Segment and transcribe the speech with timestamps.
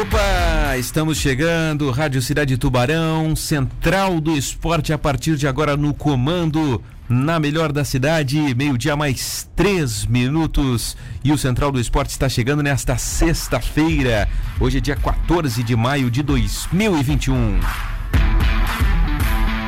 [0.00, 6.82] Opa, estamos chegando, Rádio Cidade Tubarão, Central do Esporte a partir de agora no comando,
[7.06, 10.96] na melhor da cidade, meio-dia mais três minutos.
[11.22, 14.26] E o Central do Esporte está chegando nesta sexta-feira,
[14.58, 17.91] hoje é dia 14 de maio de 2021.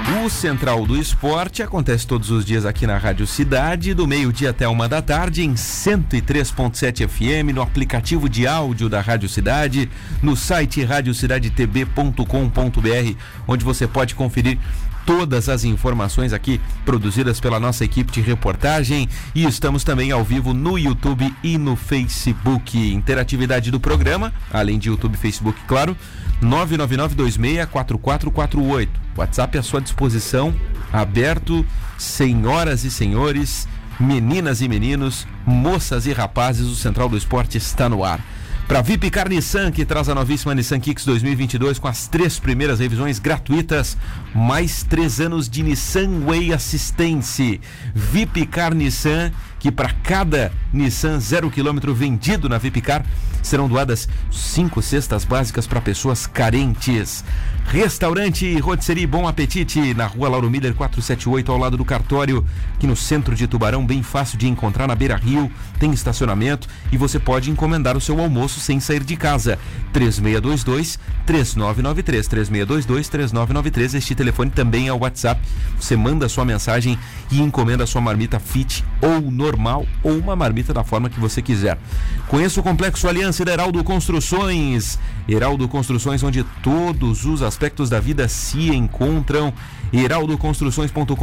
[0.07, 4.68] O Central do Esporte acontece todos os dias aqui na Rádio Cidade, do meio-dia até
[4.68, 9.89] uma da tarde, em 103.7 FM, no aplicativo de áudio da Rádio Cidade,
[10.22, 13.17] no site radiocidadetb.com.br,
[13.48, 14.59] onde você pode conferir
[15.07, 20.53] todas as informações aqui produzidas pela nossa equipe de reportagem e estamos também ao vivo
[20.53, 22.79] no YouTube e no Facebook.
[22.93, 25.96] Interatividade do programa, além de YouTube e Facebook, claro,
[26.44, 28.89] 999264448.
[29.16, 30.54] WhatsApp à sua disposição,
[30.93, 31.64] aberto,
[31.98, 33.67] senhoras e senhores,
[33.98, 38.20] meninas e meninos, moças e rapazes, o Central do Esporte está no ar.
[38.67, 43.19] Para Vipcar Nissan, que traz a novíssima Nissan Kicks 2022 com as três primeiras revisões
[43.19, 43.95] gratuitas,
[44.35, 47.61] mais três anos de Nissan Way Assistência.
[47.95, 53.05] Vipcar Nissan, que para cada Nissan zero quilômetro vendido na Vipcar,
[53.43, 57.25] serão doadas cinco cestas básicas para pessoas carentes.
[57.67, 62.95] Restaurante Rotisserie Bom Apetite, na rua Lauro Miller 478, ao lado do cartório, aqui no
[62.95, 67.51] centro de Tubarão, bem fácil de encontrar na Beira Rio, tem estacionamento e você pode
[67.51, 69.59] encomendar o seu almoço sem sair de casa.
[69.93, 73.95] 3622 3993 3622 3993.
[73.95, 75.41] Este telefone também é o WhatsApp.
[75.78, 76.98] Você manda a sua mensagem
[77.30, 81.42] e encomenda a sua marmita fit ou normal ou uma marmita da forma que você
[81.42, 81.78] quiser.
[82.27, 84.98] Conheça o Complexo Aliança Heraldo Construções.
[85.28, 89.52] Heraldo Construções, onde todos os aspectos da vida se encontram.
[89.92, 91.14] heraldoconstruções.com.br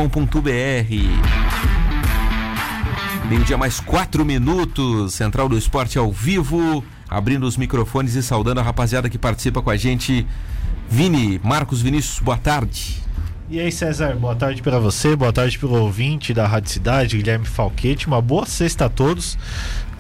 [3.30, 8.64] Meio-dia mais quatro minutos, Central do Esporte ao vivo, abrindo os microfones e saudando a
[8.64, 10.28] rapaziada que participa com a gente.
[10.92, 12.98] Vini, Marcos Vinícius, boa tarde.
[13.50, 17.46] E aí, César, boa tarde para você, boa tarde pelo ouvinte da Rádio Cidade, Guilherme
[17.46, 18.08] Falquete.
[18.08, 19.38] Uma boa sexta a todos.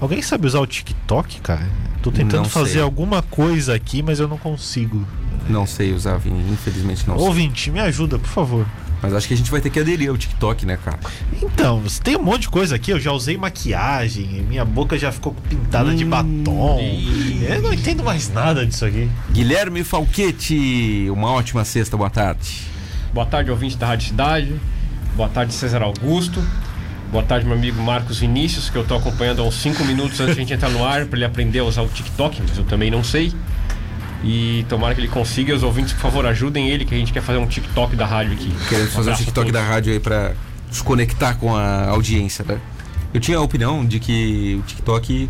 [0.01, 1.65] Alguém sabe usar o TikTok, cara?
[2.03, 2.81] Tô tentando Não fazer sei.
[2.81, 5.07] alguma coisa aqui, mas eu não consigo.
[5.49, 7.25] Não sei usar, Vini, infelizmente não sei.
[7.25, 8.65] Ouvinte, me ajuda, por favor.
[9.01, 10.99] Mas acho que a gente vai ter que aderir ao TikTok, né, cara?
[11.41, 12.91] Então, você tem um monte de coisa aqui.
[12.91, 16.79] Eu já usei maquiagem, minha boca já ficou pintada de Hum, batom.
[16.79, 19.09] e- Eu não entendo mais nada disso aqui.
[19.31, 22.61] Guilherme Falquete, uma ótima sexta, boa tarde.
[23.13, 24.55] Boa tarde, ouvinte da Rádio Cidade.
[25.15, 26.41] Boa tarde, César Augusto.
[27.11, 30.35] Boa tarde, meu amigo Marcos Vinícius, que eu tô acompanhando há uns 5 minutos antes
[30.35, 32.63] de a gente entrar no ar para ele aprender a usar o TikTok, mas eu
[32.63, 33.33] também não sei.
[34.23, 35.55] E tomara que ele consiga.
[35.55, 38.33] Os ouvintes, por favor, ajudem ele, que a gente quer fazer um TikTok da rádio
[38.33, 38.51] aqui.
[38.69, 40.33] Queremos fazer a TikTok da rádio aí pra
[40.69, 42.59] se conectar com a audiência, né?
[43.13, 45.29] Eu tinha a opinião de que o TikTok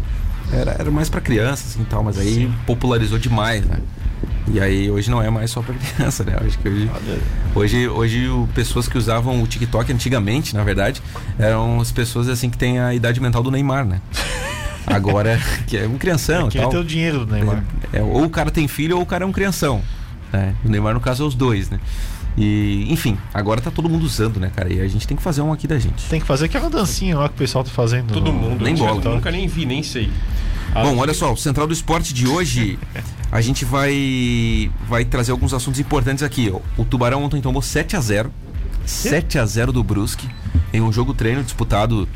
[0.52, 3.80] era, era mais pra criança, assim, tal, mas aí popularizou demais, né?
[4.54, 6.36] E aí hoje não é mais só pra criança, né?
[6.46, 6.90] Acho que hoje,
[7.56, 11.02] hoje, hoje o, pessoas que usavam o TikTok antigamente, na verdade,
[11.40, 14.02] eram as pessoas assim que têm a idade mental do Neymar, né?
[14.88, 16.70] Agora, que é um crianção e tal.
[16.70, 17.64] tem o dinheiro do Neymar.
[17.94, 19.82] É, ou o cara tem filho ou o cara é um crianção.
[20.32, 20.56] Né?
[20.66, 21.80] O Neymar, no caso, é os dois, né?
[22.38, 24.72] E, enfim, agora tá todo mundo usando, né, cara?
[24.72, 26.06] E a gente tem que fazer um aqui da gente.
[26.08, 28.14] Tem que fazer aquela dancinha lá que o pessoal tá fazendo.
[28.14, 28.64] Todo no- mundo.
[28.64, 29.16] Nem eu bola.
[29.16, 30.10] Nunca nem vi, nem sei.
[30.74, 32.80] Bom, olha só, o Central do Esporte de hoje,
[33.30, 36.52] a gente vai vai trazer alguns assuntos importantes aqui.
[36.78, 38.32] O Tubarão ontem tomou 7 a 0
[38.86, 40.28] 7 a 0 do Brusque
[40.74, 42.08] em um jogo treino disputado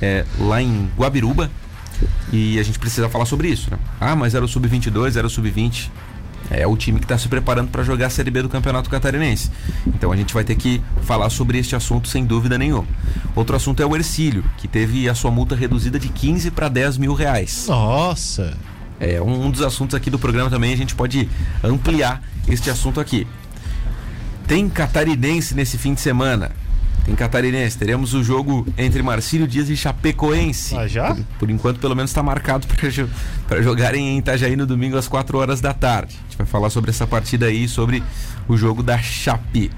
[0.00, 1.50] é, lá em Guabiruba.
[2.32, 3.78] E a gente precisa falar sobre isso, né?
[4.00, 5.90] Ah, mas era o Sub-22, era o Sub-20.
[6.50, 9.50] É o time que está se preparando para jogar a Série B do Campeonato Catarinense.
[9.86, 12.86] Então a gente vai ter que falar sobre este assunto sem dúvida nenhuma.
[13.36, 16.96] Outro assunto é o Ercílio, que teve a sua multa reduzida de 15 para 10
[16.98, 17.66] mil reais.
[17.68, 18.56] Nossa!
[19.00, 21.28] É um, dos assuntos aqui do programa também, a gente pode
[21.62, 23.26] ampliar este assunto aqui.
[24.46, 26.50] Tem catarinense nesse fim de semana.
[27.08, 27.78] Tem catarinense.
[27.78, 30.76] Teremos o jogo entre Marcílio Dias e Chapecoense.
[30.76, 31.14] Ah, já?
[31.14, 32.66] Por, por enquanto, pelo menos está marcado
[33.48, 36.18] para jogarem em Itajaí no domingo às 4 horas da tarde.
[36.18, 38.02] A gente vai falar sobre essa partida aí, sobre
[38.46, 39.70] o jogo da Chape.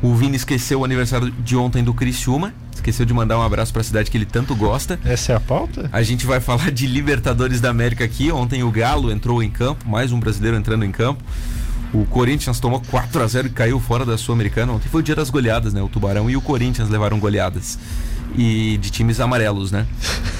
[0.00, 2.54] O Vini esqueceu o aniversário de ontem do Criciúma.
[2.72, 4.96] Esqueceu de mandar um abraço para a cidade que ele tanto gosta.
[5.04, 5.90] Essa é a pauta?
[5.92, 8.30] A gente vai falar de Libertadores da América aqui.
[8.30, 11.24] Ontem o Galo entrou em campo, mais um brasileiro entrando em campo.
[11.96, 14.70] O Corinthians tomou 4 a 0 e caiu fora da Sul-Americana.
[14.74, 15.80] Ontem foi o dia das goleadas, né?
[15.80, 17.78] O Tubarão e o Corinthians levaram goleadas.
[18.36, 19.86] E de times amarelos, né?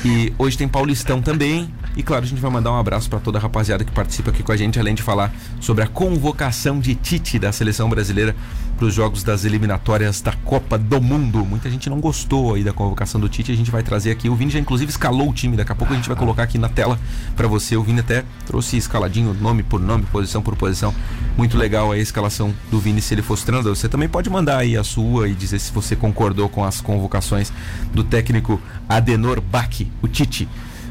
[0.05, 1.73] E hoje tem Paulistão também.
[1.97, 4.43] E claro, a gente vai mandar um abraço para toda a rapaziada que participa aqui
[4.43, 8.37] com a gente, além de falar sobre a convocação de Tite da seleção brasileira
[8.77, 11.43] para os jogos das eliminatórias da Copa do Mundo.
[11.43, 14.29] Muita gente não gostou aí da convocação do Tite, a gente vai trazer aqui.
[14.29, 16.59] O Vini já inclusive escalou o time, daqui a pouco a gente vai colocar aqui
[16.59, 17.01] na tela
[17.35, 17.75] para você.
[17.79, 20.95] O Vini até trouxe escaladinho, nome por nome, posição por posição.
[21.35, 23.75] Muito legal a escalação do Vini se ele fosse treinador.
[23.75, 27.51] Você também pode mandar aí a sua e dizer se você concordou com as convocações
[27.95, 30.47] do técnico Adenor Bach, o Tite.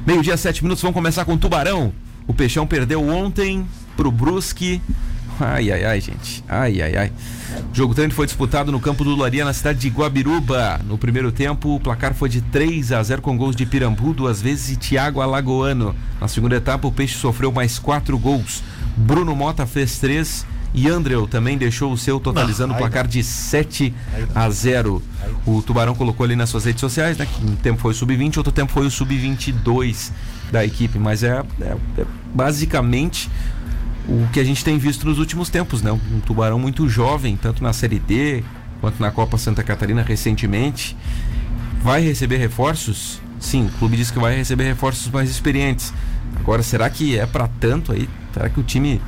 [0.05, 1.91] Meio-dia, sete minutos, vamos começar com o Tubarão.
[2.27, 3.65] O Peixão perdeu ontem
[3.97, 4.79] pro Brusque.
[5.39, 6.43] Ai, ai, ai, gente.
[6.47, 7.11] Ai, ai, ai.
[7.71, 10.79] O jogo treino foi disputado no campo do Laria, na cidade de Guabiruba.
[10.85, 14.39] No primeiro tempo, o placar foi de 3 a 0 com gols de Pirambu duas
[14.39, 15.95] vezes e Thiago Alagoano.
[16.21, 18.61] Na segunda etapa, o Peixe sofreu mais quatro gols.
[18.95, 23.93] Bruno Mota fez três e Andreu também deixou o seu, totalizando o placar de 7
[24.35, 25.01] a 0.
[25.45, 27.25] O Tubarão colocou ali nas suas redes sociais, né?
[27.25, 30.11] Que um tempo foi o sub-20, outro tempo foi o sub-22
[30.51, 30.99] da equipe.
[30.99, 33.29] Mas é, é, é basicamente
[34.05, 35.93] o que a gente tem visto nos últimos tempos, né?
[35.93, 38.43] Um tubarão muito jovem, tanto na Série D
[38.81, 40.97] quanto na Copa Santa Catarina recentemente.
[41.81, 43.21] Vai receber reforços?
[43.39, 45.93] Sim, o clube diz que vai receber reforços mais experientes.
[46.35, 48.09] Agora, será que é para tanto aí?
[48.33, 48.99] Será que o time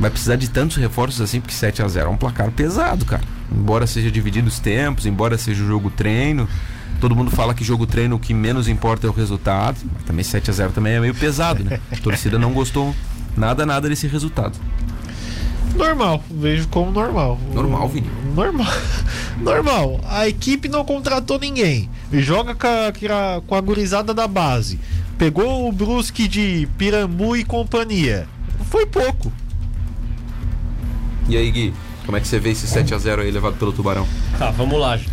[0.00, 1.40] vai precisar de tantos reforços assim?
[1.40, 3.22] Porque 7 a 0 é um placar pesado, cara.
[3.52, 6.48] Embora seja dividido os tempos, embora seja o jogo treino.
[7.00, 9.78] Todo mundo fala que jogo treino o que menos importa é o resultado.
[9.94, 11.78] Mas também 7 a 0 também é meio pesado, né?
[11.92, 12.94] A torcida não gostou
[13.36, 14.58] nada, nada desse resultado.
[15.74, 17.38] Normal, vejo como normal.
[17.54, 18.10] Normal, Vini.
[18.34, 18.66] Normal.
[19.40, 20.00] Normal.
[20.08, 21.88] A equipe não contratou ninguém.
[22.12, 24.80] Joga com a, com a gurizada da base.
[25.16, 28.26] Pegou o Brusque de Pirambu e companhia.
[28.70, 29.32] Foi pouco.
[31.30, 31.72] E aí, Gui,
[32.04, 34.04] como é que você vê esse 7x0 aí levado pelo Tubarão?
[34.36, 35.10] Tá, vamos lá, gente.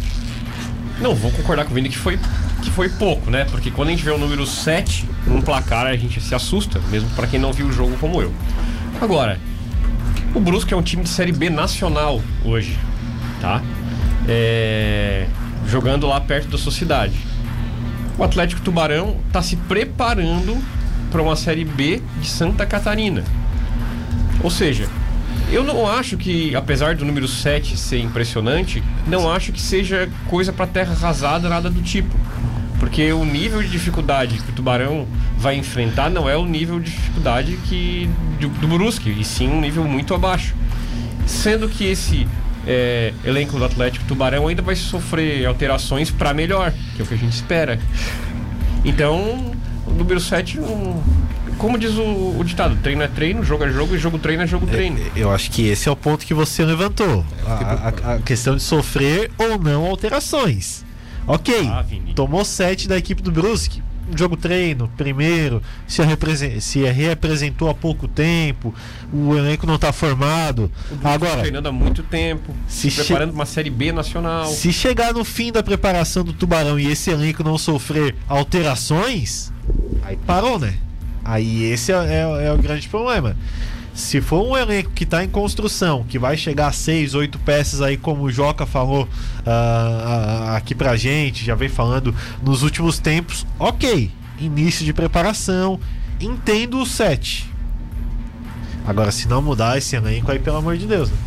[1.00, 2.18] Não, vou concordar com o Vini que foi,
[2.64, 3.46] que foi pouco, né?
[3.46, 7.08] Porque quando a gente vê o número 7 num placar, a gente se assusta, mesmo
[7.12, 8.34] para quem não viu o jogo como eu.
[9.00, 9.40] Agora,
[10.34, 12.75] o Brusque é um time de Série B nacional hoje,
[13.40, 13.62] tá?
[14.28, 15.28] É...
[15.68, 17.13] Jogando lá perto da sua cidade.
[18.18, 20.58] O Atlético Tubarão está se preparando
[21.12, 23.24] para uma Série B de Santa Catarina.
[24.44, 24.90] Ou seja,
[25.52, 30.52] eu não acho que, apesar do número 7 ser impressionante, não acho que seja coisa
[30.52, 32.14] para terra arrasada, nada do tipo.
[32.80, 35.08] Porque o nível de dificuldade que o Tubarão
[35.38, 38.10] vai enfrentar não é o nível de dificuldade que
[38.40, 40.54] do, do Brusque, e sim um nível muito abaixo.
[41.26, 42.28] Sendo que esse
[42.66, 47.14] é, elenco do Atlético Tubarão ainda vai sofrer alterações para melhor, que é o que
[47.14, 47.80] a gente espera.
[48.84, 49.54] Então,
[49.86, 51.02] o número 7 não,
[51.57, 54.48] como diz o, o, ditado, treino é treino, jogo é jogo e jogo treino é
[54.48, 55.00] jogo treino.
[55.15, 57.25] Eu acho que esse é o ponto que você levantou.
[57.45, 60.86] A, a, a questão de sofrer ou não alterações.
[61.25, 63.83] Ok, ah, tomou 7 da equipe do Brusque.
[64.15, 66.01] Jogo treino, primeiro, se,
[66.62, 68.74] se reapresentou há pouco tempo,
[69.12, 70.71] o elenco não está formado.
[71.01, 74.45] Tá Agora, treinando há muito tempo, se, se preparando uma série B nacional.
[74.45, 79.51] Se chegar no fim da preparação do Tubarão e esse elenco não sofrer alterações,
[80.03, 80.75] aí parou, né?
[81.27, 83.35] Aí esse é, é, é o grande problema.
[83.94, 87.81] Se for um elenco que está em construção, que vai chegar a seis, oito peças
[87.81, 93.45] aí, como o Joca falou uh, aqui pra gente, já vem falando nos últimos tempos,
[93.59, 94.09] ok.
[94.39, 95.79] Início de preparação,
[96.21, 97.51] entendo o sete.
[98.85, 101.18] Agora, se não mudar esse elenco aí, pelo amor de Deus, né?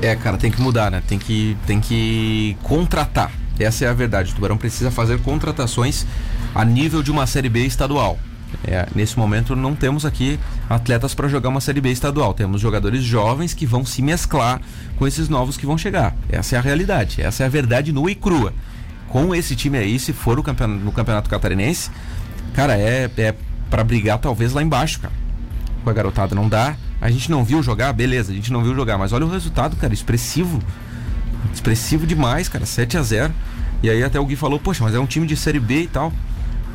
[0.00, 1.02] É, cara, tem que mudar, né?
[1.06, 3.30] Tem que, tem que contratar.
[3.58, 4.32] Essa é a verdade.
[4.32, 6.06] O Tubarão precisa fazer contratações
[6.54, 8.18] a nível de uma Série B estadual.
[8.66, 12.32] É, nesse momento não temos aqui atletas para jogar uma Série B estadual.
[12.32, 14.60] Temos jogadores jovens que vão se mesclar
[14.96, 16.16] com esses novos que vão chegar.
[16.28, 17.20] Essa é a realidade.
[17.20, 18.52] Essa é a verdade nua e crua.
[19.08, 21.90] Com esse time aí, se for campeonato, no Campeonato Catarinense,
[22.54, 23.34] cara, é, é
[23.70, 25.14] para brigar talvez lá embaixo, cara.
[25.82, 26.76] Com a garotada não dá.
[27.00, 29.76] A gente não viu jogar, beleza, a gente não viu jogar, mas olha o resultado,
[29.76, 30.60] cara, expressivo.
[31.52, 33.34] Expressivo demais, cara, 7 a 0
[33.82, 35.86] E aí até o Gui falou, poxa, mas é um time de Série B e
[35.86, 36.12] tal.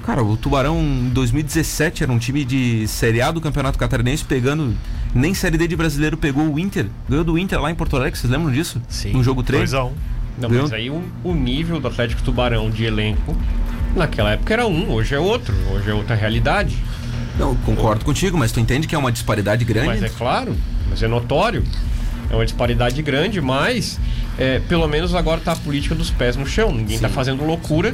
[0.10, 4.76] Cara, o Tubarão em 2017 era um time de Série A do Campeonato Catarinense pegando.
[5.14, 6.88] Nem Série D de brasileiro pegou o Inter.
[7.08, 8.82] Ganhou do Inter lá em Porto Alegre, vocês lembram disso?
[8.90, 9.12] Sim.
[9.12, 9.70] No jogo 3.
[9.70, 9.92] 2x1.
[10.40, 13.38] Não, mas aí o, o, nível do Atlético Tubarão de elenco
[13.96, 16.76] naquela época era um, hoje é outro, hoje é outra realidade.
[17.38, 19.90] Não, concordo contigo, mas tu entende que é uma disparidade grande?
[19.90, 20.58] Mas é claro,
[20.90, 21.64] mas é notório.
[22.32, 24.00] É uma disparidade grande, mas
[24.40, 26.72] é, pelo menos agora tá a política dos pés no chão.
[26.72, 27.10] Ninguém tá Sim.
[27.10, 27.94] tá fazendo loucura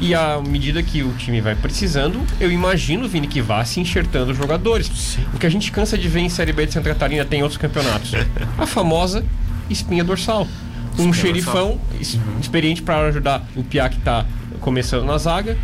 [0.00, 4.32] e à medida que o time vai precisando, eu imagino, Vini, que vá se enxertando
[4.32, 4.86] os jogadores.
[4.86, 5.24] Sim.
[5.34, 7.58] O que a gente cansa de ver em Série B de Santa Catarina tem outros
[7.58, 8.12] campeonatos.
[8.56, 9.24] a famosa
[9.68, 10.48] espinha dorsal.
[10.98, 12.20] Um espinha xerifão dorsal.
[12.26, 12.40] Uhum.
[12.40, 14.24] experiente para ajudar o Piá que está
[14.60, 15.56] começando na zaga.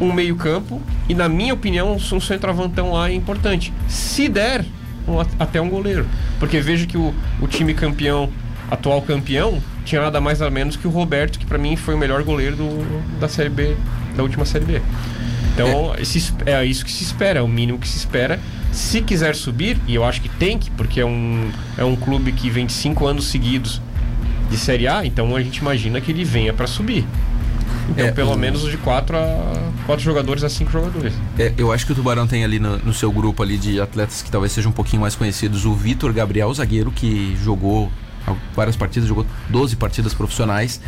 [0.00, 3.72] Um meio-campo e, na minha opinião, um centroavantão lá é importante.
[3.88, 4.64] Se der,
[5.08, 6.06] um, até um goleiro.
[6.38, 8.30] Porque vejo que o, o time campeão
[8.70, 11.98] atual campeão, tinha nada mais nada menos que o Roberto, que para mim foi o
[11.98, 13.76] melhor goleiro do, da Série B,
[14.16, 14.82] da última Série B.
[15.54, 16.04] Então, é.
[16.04, 18.38] Se, é isso que se espera, é o mínimo que se espera.
[18.72, 22.32] Se quiser subir, e eu acho que tem que, porque é um, é um clube
[22.32, 23.80] que vem de cinco anos seguidos
[24.50, 27.06] de Série A, então a gente imagina que ele venha para subir.
[27.88, 31.12] Então, é, pelo menos de quatro a quatro jogadores a cinco jogadores.
[31.38, 34.22] É, eu acho que o Tubarão tem ali no, no, seu grupo ali de atletas
[34.22, 37.90] que talvez sejam um pouquinho mais conhecidos, o Vitor Gabriel, zagueiro, que jogou
[38.54, 40.80] várias partidas, jogou 12 partidas profissionais.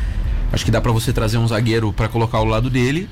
[0.52, 3.08] Acho que dá para você trazer um zagueiro para colocar ao lado dele.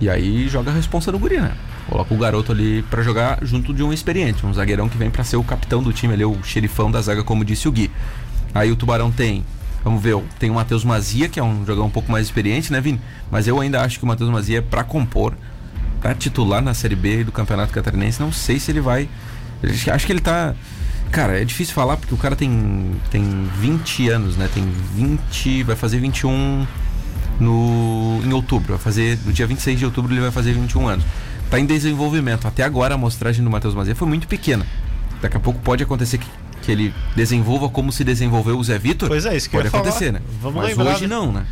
[0.00, 1.52] E aí joga a responsa do guri, né?
[1.88, 5.24] Coloca o garoto ali para jogar junto de um experiente, um zagueirão que vem para
[5.24, 7.90] ser o capitão do time ali, o xerifão da zaga, como disse o Gui.
[8.54, 9.44] Aí o Tubarão tem
[9.84, 12.80] Vamos ver, tem o Matheus Mazia, que é um jogador um pouco mais experiente, né,
[12.80, 13.00] Vini?
[13.30, 15.34] Mas eu ainda acho que o Matheus Mazia é pra compor,
[16.00, 18.20] pra titular na Série B do Campeonato Catarinense.
[18.20, 19.08] Não sei se ele vai.
[19.90, 20.54] Acho que ele tá.
[21.10, 24.48] Cara, é difícil falar porque o cara tem, tem 20 anos, né?
[24.52, 25.62] Tem 20.
[25.64, 26.66] Vai fazer 21
[27.40, 28.74] no, em outubro.
[28.74, 29.18] Vai fazer.
[29.24, 31.04] No dia 26 de outubro ele vai fazer 21 anos.
[31.50, 32.46] Tá em desenvolvimento.
[32.46, 34.66] Até agora a amostragem do Matheus Mazia foi muito pequena.
[35.22, 36.26] Daqui a pouco pode acontecer que
[36.68, 39.08] que ele desenvolva como se desenvolveu o Zé Vitor.
[39.08, 40.18] Pois é, isso que pode acontecer, falar.
[40.18, 40.20] né?
[40.42, 41.16] Vamos Mas lembrar, hoje né?
[41.16, 41.46] não, né?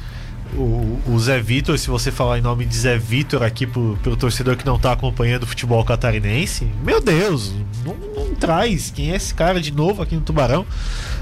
[0.55, 4.17] O, o, Zé Vitor, se você falar em nome de Zé Vitor aqui pro, pelo
[4.17, 7.53] torcedor que não tá acompanhando o futebol catarinense, meu Deus,
[7.85, 10.65] não, não traz quem é esse cara de novo aqui no Tubarão.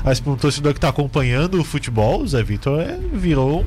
[0.05, 3.65] Mas para um torcedor que tá acompanhando o futebol, o Zé Vitor é, virou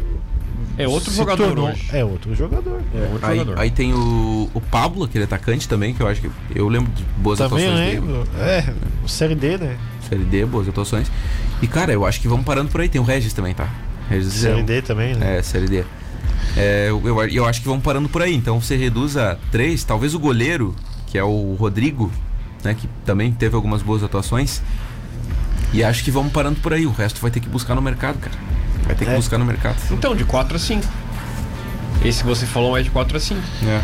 [0.78, 1.90] é outro jogador tornou, hoje.
[1.92, 2.82] É outro jogador.
[2.94, 3.60] É, outro aí, jogador.
[3.60, 7.04] aí, tem o, o Pablo, aquele atacante também, que eu acho que eu lembro de
[7.18, 8.24] boas também atuações lembro.
[8.26, 8.30] dele.
[8.40, 8.74] É,
[9.04, 9.76] o Série D, né?
[10.08, 11.12] Série D, boas atuações.
[11.62, 12.88] E, cara, eu acho que vamos parando por aí.
[12.88, 13.68] Tem o Regis também, tá?
[14.30, 15.38] Série é, D também, né?
[15.38, 15.84] É, Série D.
[16.56, 18.36] É, eu, eu, eu, acho que vamos parando por aí.
[18.36, 19.84] Então você reduz a três.
[19.84, 22.12] Talvez o goleiro, que é o Rodrigo,
[22.64, 22.74] né?
[22.74, 24.62] Que também teve algumas boas atuações.
[25.74, 26.86] E acho que vamos parando por aí.
[26.86, 28.36] O resto vai ter que buscar no mercado, cara.
[28.86, 29.16] Vai ter que é.
[29.16, 29.78] buscar no mercado.
[29.92, 30.84] Então, de 4 a 5.
[32.06, 33.42] Esse que você falou é de 4 a 5.
[33.66, 33.82] É.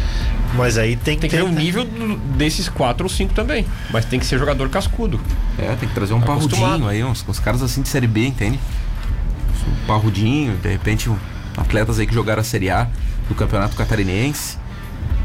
[0.56, 1.84] Mas aí tem, tem que ter um nível
[2.38, 3.66] desses 4 ou 5 também.
[3.92, 5.20] Mas tem que ser jogador cascudo.
[5.58, 8.60] É, tem que trazer um parrudinho aí, uns, uns caras assim de Série B, entende?
[9.68, 11.18] Um parrudinho, de repente um,
[11.58, 12.88] atletas aí que jogaram a Série A
[13.28, 14.58] do Campeonato Catarinense.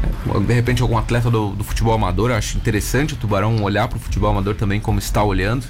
[0.03, 3.87] É, de repente algum atleta do, do futebol amador, eu acho interessante o Tubarão olhar
[3.87, 5.65] para o futebol amador também como está olhando.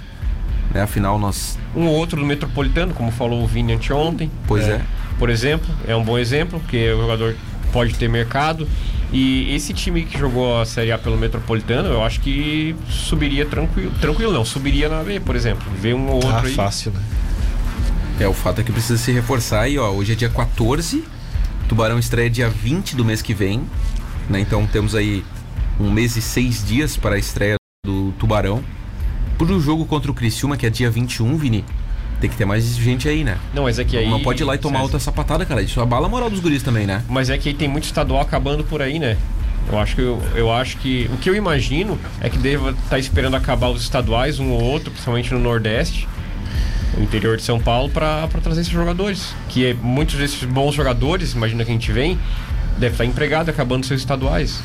[0.73, 0.81] Né?
[0.81, 1.57] Afinal, nós.
[1.75, 4.31] Um ou outro do Metropolitano, como falou o Vini anteontem.
[4.47, 4.73] Pois é.
[4.73, 4.81] é.
[5.17, 7.35] Por exemplo, é um bom exemplo, porque o jogador
[7.71, 8.67] pode ter mercado.
[9.11, 13.91] E esse time que jogou a Série A pelo Metropolitano, eu acho que subiria tranquilo.
[13.99, 15.67] Tranquilo não, subiria na B, por exemplo.
[15.75, 16.53] Ver um ou outro ah, aí.
[16.53, 17.01] fácil, né?
[18.19, 19.89] É, o fato é que precisa se reforçar aí, ó.
[19.91, 21.05] Hoje é dia 14,
[21.69, 23.63] Tubarão estreia dia 20 do mês que vem.
[24.29, 24.41] Né?
[24.41, 25.23] Então temos aí
[25.79, 28.61] um mês e seis dias para a estreia do Tubarão.
[29.37, 31.63] Pro jogo contra o Criciúma, que é dia 21, Vini,
[32.19, 33.37] tem que ter mais gente aí, né?
[33.53, 34.09] Não, mas é que aí.
[34.09, 35.61] Não pode ir lá e tomar outra sapatada, cara.
[35.61, 37.01] Isso abala a moral dos guris também, né?
[37.07, 39.17] Mas é que aí tem muito estadual acabando por aí, né?
[39.71, 42.89] Eu acho que eu, eu acho que o que eu imagino é que deva estar
[42.89, 46.05] tá esperando acabar os estaduais um ou outro, principalmente no Nordeste,
[46.97, 49.33] no interior de São Paulo, para trazer esses jogadores.
[49.47, 52.19] Que é, muitos desses bons jogadores, imagina que a gente vem,
[52.77, 54.61] deve estar tá empregado acabando seus estaduais.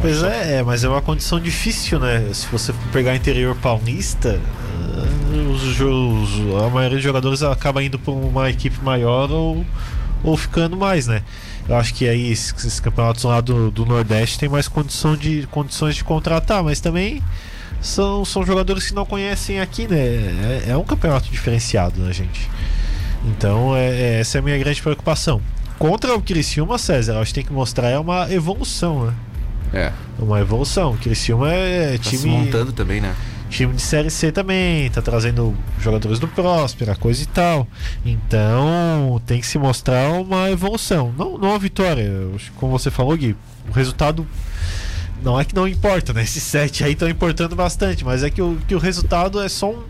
[0.00, 2.30] Pois é, é, mas é uma condição difícil, né?
[2.32, 8.12] Se você pegar interior paulista, eh, os, os, a maioria dos jogadores acaba indo para
[8.12, 9.66] uma equipe maior ou,
[10.22, 11.22] ou ficando mais, né?
[11.68, 15.96] Eu acho que aí esses campeonatos lá do, do Nordeste tem mais condição de, condições
[15.96, 17.20] de contratar, mas também
[17.80, 19.98] são, são jogadores que não conhecem aqui, né?
[19.98, 22.48] É, é um campeonato diferenciado, né, gente?
[23.24, 25.40] Então, é, é, essa é a minha grande preocupação.
[25.78, 29.14] Contra o Criciúma, César, acho que tem que mostrar é uma evolução, né?
[29.72, 29.92] É.
[30.18, 30.92] Uma evolução.
[30.92, 32.22] O Criciúma é tá time.
[32.22, 33.14] Se montando também, né?
[33.48, 37.66] Time de Série C também, tá trazendo jogadores do Próspera, coisa e tal.
[38.04, 41.14] Então tem que se mostrar uma evolução.
[41.16, 42.10] Não, não uma vitória.
[42.56, 43.34] Como você falou, Gui,
[43.68, 44.26] o resultado
[45.22, 46.22] não é que não importa, né?
[46.22, 49.70] Esses sete aí estão importando bastante, mas é que o, que o resultado é só
[49.70, 49.84] um,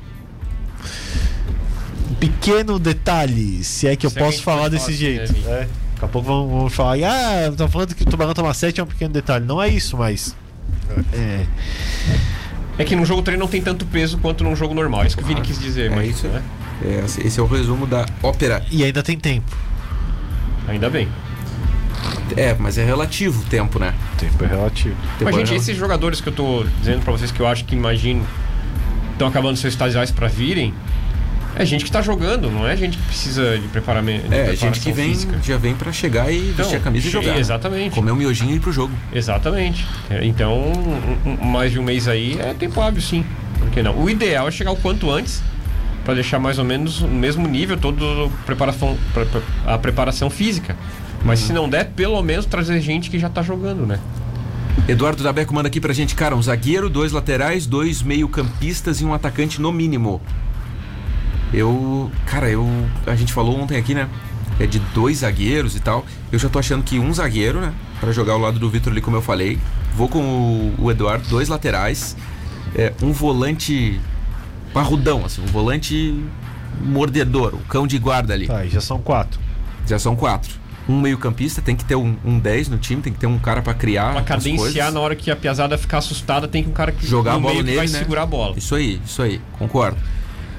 [2.11, 5.25] um pequeno detalhe, se é que eu se posso falar desse jeito.
[5.25, 8.54] Assim, né, Daqui a pouco vamos, vamos falar, ah, estão falando que o Tubarão toma
[8.54, 9.44] 7 é um pequeno detalhe.
[9.44, 10.37] Não é isso, mas.
[11.12, 11.44] É.
[12.78, 15.02] É que num jogo treino não tem tanto peso quanto num jogo normal.
[15.02, 16.11] É isso que o Vini quis dizer, é mas.
[16.11, 16.42] Isso, né?
[16.85, 18.64] é, esse é o resumo da ópera.
[18.70, 19.56] E ainda tem tempo.
[20.68, 21.08] Ainda bem.
[22.37, 23.94] É, mas é relativo o tempo, né?
[24.18, 24.94] Tempo é relativo.
[25.18, 25.56] Tempo mas, é gente, relativo.
[25.56, 28.25] esses jogadores que eu tô dizendo pra vocês que eu acho que imagino
[29.12, 30.73] estão acabando seus estagiários para virem,
[31.56, 34.32] é gente que está jogando, não é gente que precisa de preparamento.
[34.32, 35.40] É, gente que vem, física.
[35.42, 37.37] já vem para chegar e então, vestir a camisa e jogar.
[37.37, 37.94] Exatamente.
[37.94, 38.92] Comer um miojinho e ir pro jogo.
[39.12, 39.85] Exatamente.
[40.08, 43.25] É, então, um, um, mais de um mês aí é tempo hábil, sim.
[43.58, 43.99] Por que não?
[44.00, 45.42] O ideal é chegar o quanto antes
[46.04, 50.30] para deixar mais ou menos o mesmo nível todo a preparação, pre- pre- a preparação
[50.30, 50.76] física.
[51.25, 53.98] Mas se não der, pelo menos trazer gente que já tá jogando, né?
[54.87, 59.12] Eduardo Dabeco manda aqui pra gente, cara, um zagueiro, dois laterais, dois meio-campistas e um
[59.12, 60.20] atacante no mínimo.
[61.52, 62.10] Eu.
[62.26, 62.66] Cara, eu.
[63.06, 64.08] A gente falou ontem aqui, né?
[64.60, 66.04] É de dois zagueiros e tal.
[66.32, 67.72] Eu já tô achando que um zagueiro, né?
[68.00, 69.58] Pra jogar ao lado do Vitor ali, como eu falei.
[69.94, 72.16] Vou com o, o Eduardo, dois laterais.
[72.75, 74.00] É, um volante
[74.72, 76.22] parrudão, assim, um volante
[76.82, 78.46] mordedor, o cão de guarda ali.
[78.46, 79.40] Tá, já são quatro.
[79.87, 80.50] Já são quatro.
[80.88, 83.61] Um meio-campista, tem que ter um, um 10 no time, tem que ter um cara
[83.61, 84.12] pra criar.
[84.12, 84.95] Pra cadenciar coisas.
[84.95, 87.52] na hora que a piazada ficar assustada, tem que um cara que jogar a bola
[87.52, 87.99] meio que nele, vai né?
[87.99, 88.57] segurar a bola.
[88.57, 89.99] Isso aí, isso aí, concordo.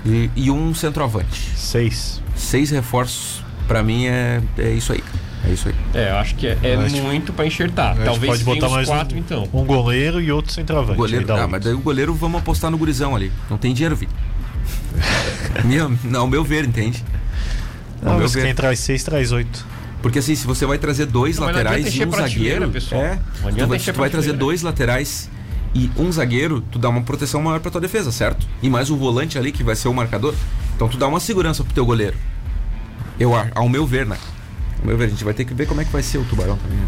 [0.06, 1.40] E, e um centroavante.
[1.56, 2.22] Seis.
[2.36, 5.04] Seis reforços, pra mim é, é isso aí.
[5.48, 5.76] É isso aí.
[5.94, 7.94] É, eu acho que é, é acho- muito pra enchertar.
[7.94, 9.50] A gente Talvez pode botar mais quatro, um, então.
[9.54, 10.98] um goleiro e outro centroavante.
[10.98, 13.32] goleiro, ah, mas daí o goleiro vamos apostar no gurizão ali.
[13.50, 14.08] Não tem dinheiro, Vi.
[15.66, 17.04] meu, não, ao meu ver, entende?
[18.02, 18.44] Não, meu mas ver.
[18.44, 19.66] quem traz seis, traz oito.
[20.02, 22.70] Porque assim, se você vai trazer dois Não, laterais e um zagueiro.
[22.70, 23.02] pessoal.
[23.02, 25.30] É, tu vai, tu vai trazer dois laterais
[25.76, 28.48] e um zagueiro, tu dá uma proteção maior pra tua defesa, certo?
[28.62, 30.34] E mais o volante ali que vai ser o marcador.
[30.76, 32.16] Então tu dá uma segurança pro teu goleiro.
[33.20, 34.18] Eu ao meu ver, né?
[34.80, 36.24] Ao meu ver, a gente vai ter que ver como é que vai ser o
[36.24, 36.78] Tubarão também.
[36.78, 36.88] né?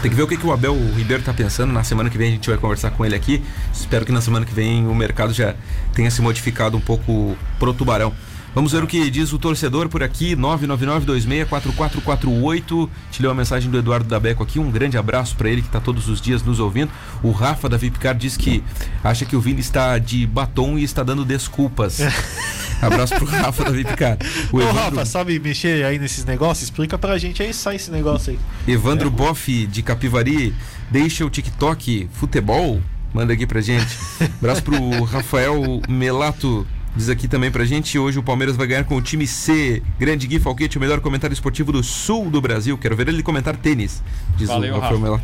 [0.00, 1.72] Tem que ver o que, que o Abel Ribeiro tá pensando.
[1.72, 3.42] Na semana que vem a gente vai conversar com ele aqui.
[3.74, 5.56] Espero que na semana que vem o mercado já
[5.92, 8.12] tenha se modificado um pouco pro Tubarão.
[8.54, 12.90] Vamos ver o que diz o torcedor por aqui, 999264448.
[13.10, 14.58] Te leu a mensagem do Eduardo Dabeco aqui.
[14.58, 16.92] Um grande abraço para ele que está todos os dias nos ouvindo.
[17.22, 18.62] O Rafa da Vipcar diz que
[19.02, 22.00] acha que o Vini está de batom e está dando desculpas.
[22.82, 24.18] abraço pro Rafa da Vipcar.
[24.52, 26.64] O Ô, Evandro, Rafa, sabe mexer aí nesses negócios?
[26.64, 28.38] Explica pra gente aí, sai esse negócio aí.
[28.68, 30.54] Evandro Boff de Capivari,
[30.90, 32.82] deixa o TikTok futebol.
[33.14, 33.98] Manda aqui pra gente.
[34.40, 36.66] Abraço pro Rafael Melato.
[36.94, 39.82] Diz aqui também pra gente, hoje o Palmeiras vai ganhar com o time C.
[39.98, 42.76] Grande Gui Falquete, o melhor comentário esportivo do sul do Brasil.
[42.76, 44.02] Quero ver ele comentar tênis.
[44.36, 45.22] Diz Valeu, o Rafael Rafa.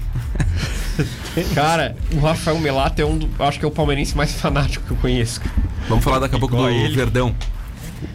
[0.98, 1.54] Melato.
[1.54, 4.92] Cara, o Rafael Melato é um do, acho que é o palmeirense mais fanático que
[4.92, 5.42] eu conheço.
[5.88, 6.96] Vamos falar daqui a pouco do Igual a ele.
[6.96, 7.34] Verdão.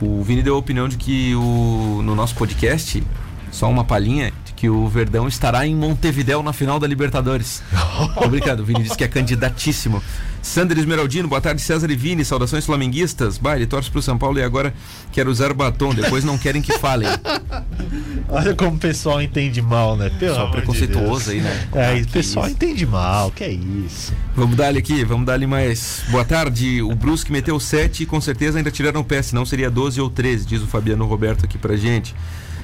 [0.02, 3.04] O Vini deu a opinião de que o, no nosso podcast,
[3.52, 7.62] só uma palhinha, de que o Verdão estará em Montevidéu na final da Libertadores.
[8.20, 10.02] Tô brincando, o Vini disse que é candidatíssimo.
[10.44, 13.38] Sander Esmeraldino, boa tarde, César e Vini, saudações flamenguistas.
[13.38, 14.74] Bah, ele torce pro São Paulo e agora
[15.12, 17.08] quer usar batom, depois não querem que falem.
[18.28, 20.10] Olha como o pessoal entende mal, né?
[20.20, 21.28] Pelo Só de preconceituoso Deus.
[21.30, 21.68] aí, né?
[21.74, 22.56] É, Ah, o pessoal isso.
[22.56, 24.14] entende mal, que é isso.
[24.36, 26.04] Vamos dar-lhe aqui, vamos dar-lhe mais.
[26.10, 29.72] Boa tarde, o Brusque meteu 7 e com certeza ainda tiraram o pé, senão seria
[29.72, 32.14] 12 ou 13, diz o Fabiano Roberto aqui pra gente.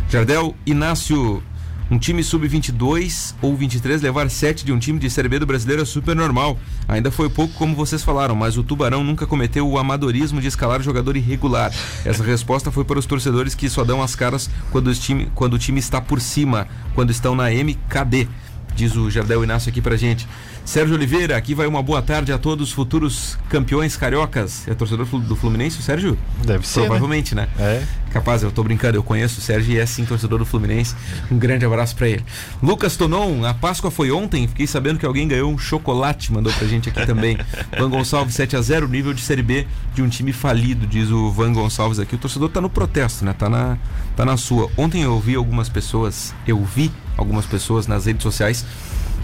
[0.10, 1.42] Jardel Inácio,
[1.92, 5.82] um time sub-22 ou 23 levar 7 de um time de Série B do brasileiro
[5.82, 6.58] é super normal.
[6.88, 10.82] Ainda foi pouco como vocês falaram, mas o Tubarão nunca cometeu o amadorismo de escalar
[10.82, 11.74] jogador irregular.
[12.06, 15.56] Essa resposta foi para os torcedores que só dão as caras quando, os time, quando
[15.56, 18.28] o time está por cima, quando estão na MKD
[18.76, 20.28] diz o Jardel Inácio aqui pra gente.
[20.64, 24.68] Sérgio Oliveira, aqui vai uma boa tarde a todos os futuros campeões cariocas.
[24.68, 26.18] É torcedor do Fluminense, o Sérgio?
[26.46, 26.86] Deve ser, né?
[26.86, 27.50] Provavelmente, né?
[27.58, 27.84] É.
[28.12, 30.96] Capaz, eu tô brincando, eu conheço o Sérgio e é sim torcedor do Fluminense.
[31.32, 32.24] Um grande abraço pra ele.
[32.62, 36.68] Lucas Tonon, a Páscoa foi ontem, fiquei sabendo que alguém ganhou um chocolate, mandou pra
[36.68, 37.38] gente aqui também.
[37.78, 41.32] Van Gonçalves 7 a 0 nível de Série B de um time falido, diz o
[41.32, 42.16] Van Gonçalves aqui.
[42.16, 43.34] O torcedor tá no protesto, né?
[43.38, 43.78] Tá na,
[44.16, 44.70] tá na sua.
[44.76, 48.66] Ontem eu ouvi algumas pessoas, eu vi algumas pessoas nas redes sociais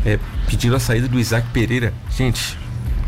[0.06, 1.92] é, pedindo a saída do Isaac Pereira.
[2.16, 2.58] Gente,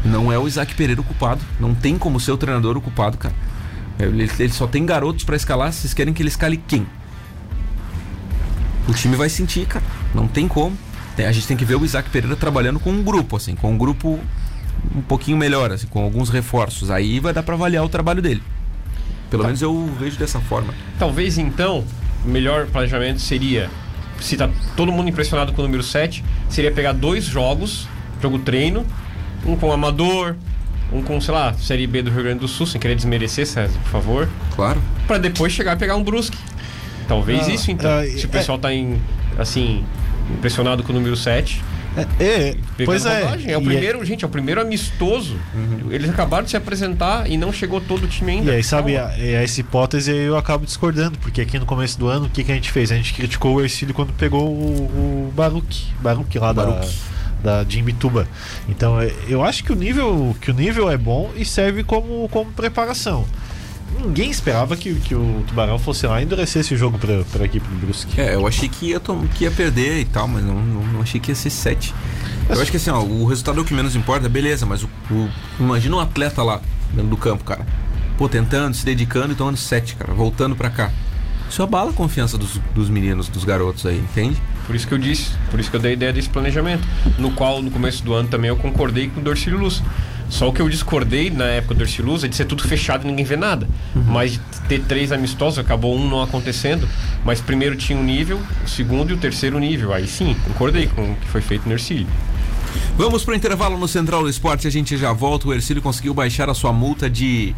[0.04, 1.42] não é o Isaac Pereira o culpado.
[1.60, 3.36] Não tem como ser o treinador o culpado, cara.
[4.00, 5.72] Ele, ele só tem garotos pra escalar.
[5.72, 6.86] Vocês querem que ele escale quem?
[8.88, 9.84] O time vai sentir, cara.
[10.14, 10.78] Não tem como.
[11.18, 13.78] A gente tem que ver o Isaac Pereira trabalhando com um grupo, assim, com um
[13.78, 14.20] grupo
[14.96, 16.92] um pouquinho melhor, assim, com alguns reforços.
[16.92, 18.42] Aí vai dar pra avaliar o trabalho dele.
[19.30, 20.74] Pelo menos eu vejo dessa forma.
[21.00, 21.84] Talvez então,
[22.24, 23.70] o melhor planejamento seria,
[24.22, 27.88] se tá todo mundo impressionado com o número 7, seria pegar dois jogos,
[28.22, 28.86] jogo treino,
[29.46, 30.36] um com amador,
[30.92, 33.78] um com, sei lá, Série B do Rio Grande do Sul, sem querer desmerecer, César,
[33.84, 34.82] por favor, Claro.
[35.06, 36.38] Pra depois chegar e pegar um Brusque.
[37.08, 37.90] Talvez Ah, isso então.
[37.90, 39.02] ah, se o é- pessoal tá em,
[39.38, 39.84] assim,
[40.32, 41.62] impressionado com o número 7,
[42.20, 43.22] É, é, pois é.
[43.22, 43.52] vantagem.
[43.52, 45.36] É o E primeiro, gente, é o primeiro amistoso.
[45.90, 48.52] Eles acabaram de se apresentar e não chegou todo o time ainda.
[48.52, 49.10] E aí, sabe, Calma.
[49.14, 52.44] a- e essa hipótese eu acabo discordando, porque aqui no começo do ano, o que,
[52.44, 52.92] que a gente fez?
[52.92, 56.82] A gente criticou o Ercílio quando pegou o, o Baruch, Baruch lá Baruch.
[56.88, 57.17] da,
[57.48, 58.28] da de Imbituba.
[58.68, 62.28] Então, é, eu acho que o nível, que o nível é bom e serve como,
[62.30, 63.26] como preparação.
[64.04, 67.66] Ninguém esperava que, que o Tubarão fosse lá e endurecesse o jogo para a equipe
[67.68, 68.20] do Brusque.
[68.20, 69.02] É, eu achei que ia,
[69.36, 71.94] que ia perder e tal, mas não, não, não achei que ia ser 7.
[72.50, 74.90] Eu acho que assim, ó, o resultado é o que menos importa, beleza, mas o,
[75.10, 75.30] o-
[75.60, 76.62] imagina um atleta lá
[76.94, 77.66] dentro do campo, cara.
[78.18, 80.92] pô, tentando, se dedicando e tomando sete, cara, voltando pra cá.
[81.50, 84.38] Isso abala a confiança dos, dos meninos, dos garotos aí, entende?
[84.68, 86.86] Por isso que eu disse, por isso que eu dei a ideia desse planejamento.
[87.18, 89.82] No qual, no começo do ano também, eu concordei com o Dorcílio Luz.
[90.30, 93.06] Só o que eu discordei na época do Dorcílio Luz é de ser tudo fechado
[93.06, 93.66] e ninguém vê nada.
[93.96, 96.88] Mas de ter três amistosos, acabou um não acontecendo.
[97.24, 99.94] Mas primeiro tinha um nível, o segundo e o terceiro nível.
[99.94, 102.08] Aí sim, concordei com o que foi feito no Ercílio.
[102.98, 105.48] Vamos pro intervalo no Central do Esporte, a gente já volta.
[105.48, 107.56] O Ercílio conseguiu baixar a sua multa de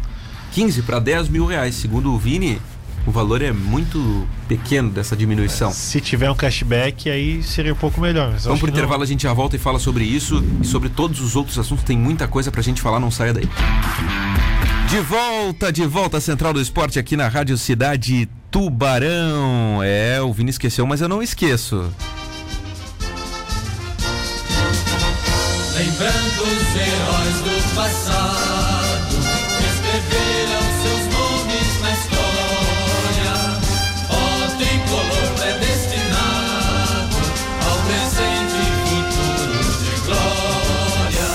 [0.52, 1.74] 15 para 10 mil reais.
[1.74, 2.60] Segundo o Vini,
[3.06, 5.72] o valor é muito pequeno dessa diminuição.
[5.72, 8.30] Se tiver um cashback, aí seria um pouco melhor.
[8.32, 8.74] mas Vamos pro não.
[8.74, 11.84] intervalo, a gente já volta e fala sobre isso e sobre todos os outros assuntos.
[11.84, 13.48] Tem muita coisa pra gente falar, não saia daí.
[14.88, 19.80] De volta, de volta à Central do Esporte aqui na Rádio Cidade Tubarão.
[19.82, 21.88] É, o Vini esqueceu, mas eu não esqueço.
[25.76, 28.59] Lembrando os heróis do passado,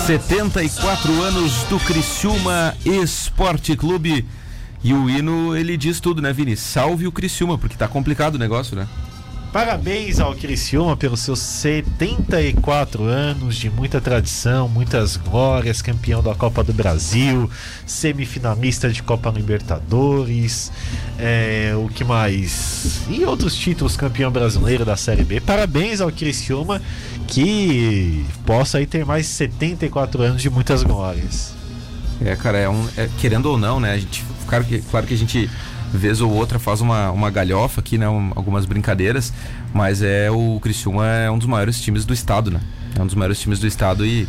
[0.06, 4.24] 74 anos do Criciúma Esporte Clube.
[4.84, 6.56] E o hino, ele diz tudo, né, Vini?
[6.56, 8.88] Salve o Criciúma, porque tá complicado o negócio, né?
[9.56, 16.62] Parabéns ao Criciúma pelos seus 74 anos de muita tradição, muitas glórias, campeão da Copa
[16.62, 17.50] do Brasil,
[17.86, 20.74] semifinalista de Copa Libertadores,
[21.18, 23.04] é, o que mais?
[23.10, 25.40] E outros títulos, campeão brasileiro da Série B.
[25.40, 26.82] Parabéns ao Criciúma
[27.26, 31.54] que possa aí ter mais 74 anos de muitas glórias.
[32.20, 32.86] É, cara, é um.
[32.98, 33.94] é- querendo ou não, né?
[33.94, 35.50] A gente, claro, que, claro que a gente,
[35.94, 38.08] vez ou outra, faz uma, uma galhofa aqui, né?
[38.10, 39.32] um- algumas brincadeiras,
[39.74, 42.60] mas é o Criciúma é um dos maiores times do estado, né?
[42.98, 44.28] É um dos maiores times do estado e,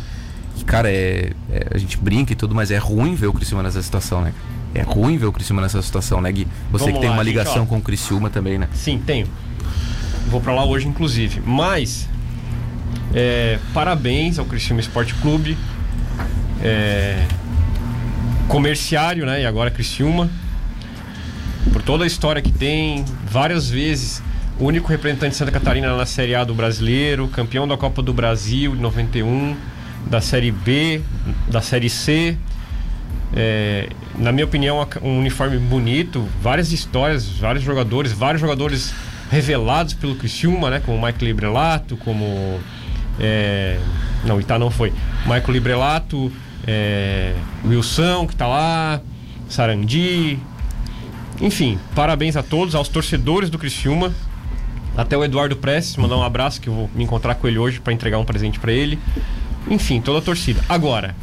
[0.57, 3.63] e, cara, é, é- a gente brinca e tudo, mas é ruim ver o Criciúma
[3.63, 4.33] nessa situação, né?
[4.75, 6.47] É ruim ver o Criciúma nessa situação, né, Gui?
[6.71, 7.65] Você Vamos que tem lá, uma gente, ligação ó.
[7.65, 8.67] com o Criciúma também, né?
[8.73, 9.27] Sim, tenho.
[10.29, 11.41] Vou pra lá hoje, inclusive.
[11.45, 12.07] Mas,
[13.13, 15.57] é, parabéns ao Criciúma Esporte Clube.
[16.61, 17.25] É,
[18.47, 19.41] comerciário, né?
[19.41, 20.29] E agora Criciúma.
[21.71, 24.21] Por toda a história que tem, várias vezes
[24.59, 28.13] o único representante de Santa Catarina na Série A do Brasileiro, campeão da Copa do
[28.13, 29.55] Brasil de 91,
[30.07, 31.01] da Série B,
[31.49, 32.35] da Série C.
[33.35, 38.93] É, na minha opinião, um uniforme bonito, várias histórias, vários jogadores, vários jogadores
[39.29, 40.81] revelados pelo Criciúma, né?
[40.83, 42.59] Como Michael Librelato, como...
[43.19, 43.77] é,
[44.25, 44.91] não, Itá não foi.
[45.25, 46.31] Michael Librelato,
[46.65, 49.01] é, Wilson, que tá lá,
[49.47, 50.39] Sarandi...
[51.39, 54.13] Enfim, parabéns a todos, aos torcedores do Criciúma,
[54.95, 57.79] até o Eduardo Prestes, mandar um abraço que eu vou me encontrar com ele hoje
[57.79, 58.97] para entregar um presente para ele.
[59.69, 60.59] Enfim, toda a torcida.
[60.67, 61.15] Agora,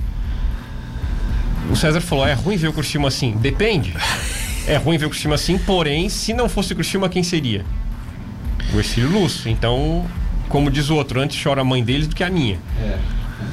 [1.71, 3.33] o César falou: é ruim ver o Criciúma assim.
[3.33, 3.95] Depende.
[4.67, 7.67] É ruim ver o Criciúma assim, porém, se não fosse o Criciúma, quem seria?
[8.73, 9.45] O Ercílio Luz.
[9.45, 10.07] Então,
[10.49, 12.59] como diz o outro, antes chora a mãe deles do que a minha.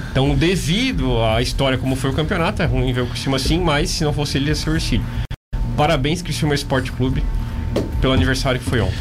[0.10, 3.90] Então, devido à história como foi o campeonato, é ruim ver o Criciúma assim, mas
[3.90, 5.04] se não fosse ele, ia ser o Ercílio.
[5.82, 7.24] Parabéns, Criciúma Esporte Clube,
[8.00, 8.94] pelo aniversário que foi ontem.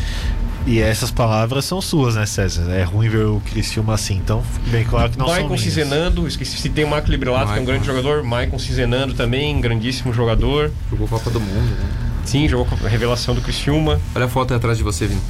[0.67, 2.73] E essas palavras são suas, né, César?
[2.73, 5.61] É ruim ver o Criciúma assim, então bem claro que não são Maicon minhas.
[5.61, 8.23] Cizenando, esqueci se tem o Marco Librelato, que é um grande jogador.
[8.23, 10.73] Maicon Cizenando também, grandíssimo jogador.
[10.89, 11.87] Jogou Copa do Mundo, né?
[12.25, 14.01] Sim, jogou com a revelação do Criciúma.
[14.15, 15.21] Olha a foto aí atrás de você, Vini.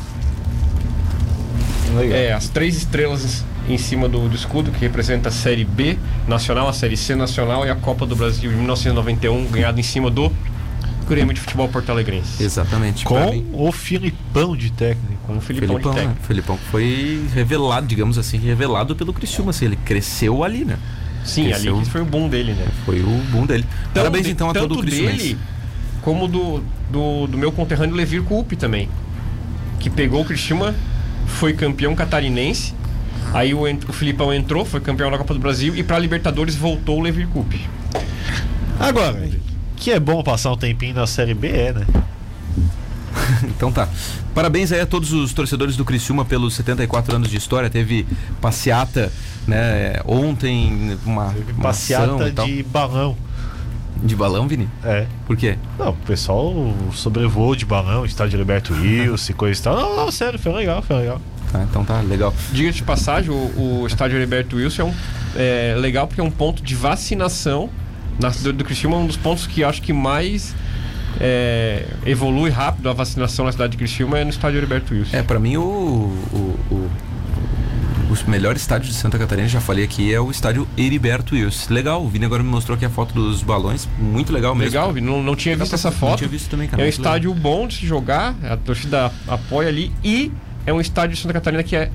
[1.96, 2.16] Legal.
[2.16, 6.68] É, as três estrelas em cima do, do escudo, que representa a Série B nacional,
[6.68, 10.30] a Série C nacional e a Copa do Brasil de 1991, ganhado em cima do
[11.11, 12.42] Grêmio de Futebol Porto Alegrense.
[12.42, 13.05] Exatamente.
[13.05, 15.23] Com o Filipão de técnico.
[15.27, 16.03] Com o Filipão, Felipão, de né?
[16.05, 16.27] técnico.
[16.27, 20.79] Felipão que foi revelado, digamos assim, revelado pelo Criciúma, assim, ele cresceu ali, né?
[21.25, 21.77] Sim, Cresceu.
[21.77, 22.66] ali foi o boom dele, né?
[22.87, 23.66] Foi o boom dele.
[23.92, 25.37] Parabéns de- então a todo tanto o dele
[26.01, 28.88] como do, do, do meu conterrâneo Levir Coupe também.
[29.79, 30.75] Que pegou o Criciúma,
[31.27, 32.75] foi campeão catarinense.
[33.35, 36.99] Aí o, o Filipão entrou, foi campeão da Copa do Brasil e pra Libertadores voltou
[36.99, 37.61] o Levir Coupe.
[38.79, 39.29] Agora,
[39.80, 41.86] que é bom passar um tempinho na Série B, é, né?
[43.44, 43.88] Então tá.
[44.34, 47.68] Parabéns aí a todos os torcedores do Criciúma pelos 74 anos de história.
[47.70, 48.06] Teve
[48.40, 49.10] passeata,
[49.48, 52.46] né, ontem, uma, Teve uma passeata ação e tal.
[52.46, 53.16] de balão.
[54.02, 54.68] De balão, Vini?
[54.84, 55.06] É.
[55.26, 55.58] Por quê?
[55.78, 56.54] Não, o pessoal
[56.92, 59.76] sobrevoou de balão, estádio Liberto Wilson e coisa e tal.
[59.76, 61.20] Não, não, sério, foi legal, foi legal.
[61.52, 62.32] Ah, então tá, legal.
[62.52, 64.94] Diga de passagem, o, o estádio Heriberto Wilson é, um,
[65.36, 67.68] é legal porque é um ponto de vacinação
[68.20, 70.54] na cidade do Criciúma, um dos pontos que acho que mais
[71.20, 75.16] é, evolui rápido a vacinação na cidade de Criciúma é no estádio Heriberto Wilson.
[75.16, 76.90] É, pra mim o, o, o-
[78.11, 81.72] Os melhores estádios de Santa Catarina, já falei aqui, é o estádio Heriberto Wilson.
[81.72, 83.88] Legal, o Vini agora me mostrou aqui a foto dos balões.
[83.98, 84.70] Muito legal mesmo.
[84.70, 86.18] Legal, não, não tinha visto essa Não foto.
[86.18, 86.83] tinha visto também, cara.
[86.83, 87.12] É um muito legal.
[87.16, 90.30] estádio bom de se jogar, a torcida apoia ali e
[90.66, 91.90] é um estádio de Santa Catarina que é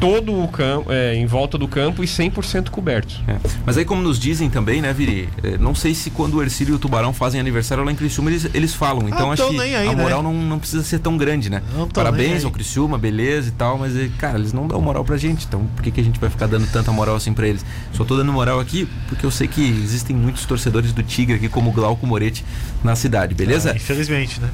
[0.00, 3.14] todo o campo, é, em volta do campo e 100% coberto.
[3.26, 3.36] É.
[3.66, 5.28] Mas aí, como nos dizem também, né, Viri?
[5.42, 8.30] é, Não sei se quando o Ercílio e o Tubarão fazem aniversário lá em Criciúma,
[8.30, 9.08] eles, eles falam.
[9.08, 10.02] Então Ah, acho que aí, a né?
[10.02, 11.62] moral não, não precisa ser tão grande, né?
[11.72, 14.80] Não tão nem Parabéns ao Criciúma, beleza e tal, mas, é, cara, eles não dão
[14.80, 15.44] moral pra gente.
[15.46, 17.64] Então por que, que a gente vai ficar dando tanta moral assim pra eles?
[17.92, 21.48] Só tô dando moral aqui porque eu sei que existem muitos torcedores do Tigre aqui,
[21.48, 22.44] como o Glauco Moretti,
[22.84, 23.72] na cidade, beleza?
[23.72, 24.48] Ah, infelizmente, né?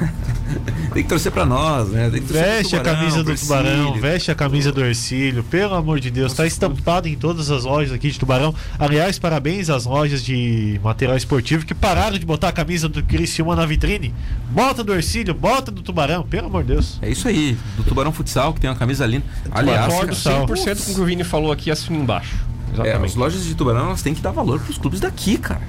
[0.92, 2.10] Tem que torcer pra nós, né?
[2.10, 4.84] Tem que torcer pro Veste a Tubarão, camisa pro do Tubarão, veste a camisa do
[4.84, 8.54] Ercílio, pelo amor de Deus, tá estampado em todas as lojas aqui de Tubarão.
[8.78, 13.54] Aliás, parabéns às lojas de material esportivo que pararam de botar a camisa do Criciúma
[13.54, 14.12] na vitrine.
[14.50, 16.98] Bota do Ercílio, bota do Tubarão, pelo amor de Deus.
[17.00, 19.24] É isso aí, do Tubarão Futsal, que tem uma camisa linda.
[19.52, 20.46] Aliás, Concordo Futsal.
[20.46, 22.49] 100% com o que o Vini falou aqui, assino embaixo.
[22.70, 23.10] É, Exatamente.
[23.10, 25.60] as lojas de Tubarão elas têm que dar valor pros clubes daqui, cara.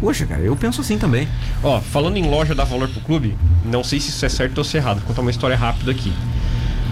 [0.00, 1.28] Poxa, cara, eu penso assim também.
[1.62, 4.64] Ó, falando em loja dar valor pro clube, não sei se isso é certo ou
[4.64, 4.98] se é errado.
[4.98, 6.12] Vou contar uma história rápida aqui.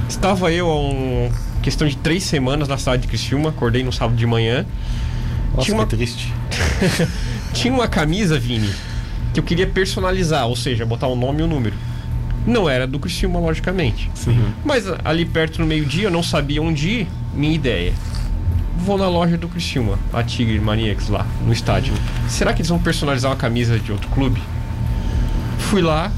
[0.08, 1.30] Estava eu há um
[1.62, 4.66] questão de três semanas na cidade de Criciúma, acordei no sábado de manhã.
[5.54, 6.32] Nossa, Tinha uma- que triste.
[7.54, 8.70] Tinha uma camisa, Vini,
[9.32, 11.74] que eu queria personalizar, ou seja, botar o nome e o número.
[12.46, 14.10] Não era do Criciúma, logicamente.
[14.64, 17.92] Mas a- ali perto no meio-dia, eu não sabia onde ir, minha ideia.
[18.78, 21.94] Vou na loja do Criciúma, a Tigre Maniacs lá, no estádio.
[22.28, 24.42] Será que eles vão personalizar uma camisa de outro clube?
[25.58, 26.10] Fui lá,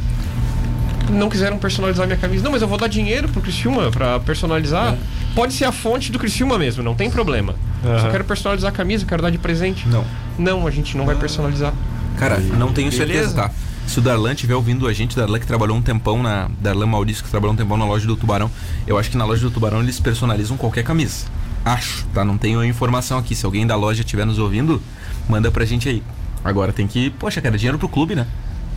[1.10, 2.42] não quiseram personalizar minha camisa.
[2.42, 4.96] Não, mas eu vou dar dinheiro pro Criciúma pra personalizar.
[5.34, 7.54] Pode ser a fonte do Criciúma mesmo, não tem problema.
[7.82, 8.10] Só Aham.
[8.10, 9.86] quero personalizar a camisa, quero dar de presente.
[9.86, 10.04] Não.
[10.38, 11.72] Não, a gente não vai personalizar.
[12.18, 12.96] Cara, não tenho Beleza.
[12.96, 13.50] certeza, tá?
[13.86, 16.50] Se o Darlan estiver ouvindo a gente, Darlan que trabalhou um tempão na.
[16.60, 18.50] Darlan Maurício, que trabalhou um tempão na loja do Tubarão,
[18.86, 21.26] eu acho que na loja do Tubarão eles personalizam qualquer camisa.
[21.66, 22.24] Acho, tá?
[22.24, 23.35] Não tenho informação aqui.
[23.35, 24.81] Se alguém da loja estiver nos ouvindo,
[25.29, 26.00] manda pra gente aí.
[26.44, 27.11] Agora tem que.
[27.11, 28.24] Poxa, cara, dinheiro pro clube, né?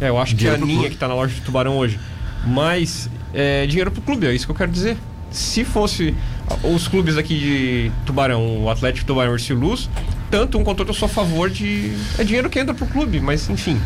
[0.01, 0.95] É, eu acho que é a Dinheiro pro Ninha clube.
[0.95, 1.99] que tá na loja de Tubarão hoje.
[2.47, 4.97] Mas é dinheiro pro clube, é isso que eu quero dizer.
[5.29, 6.15] Se fosse
[6.63, 9.87] os clubes aqui de Tubarão, o Atlético Tubarão e o Luz,
[10.31, 11.93] tanto um quanto outro eu sou a favor de.
[12.17, 13.79] É dinheiro que entra pro clube, mas enfim.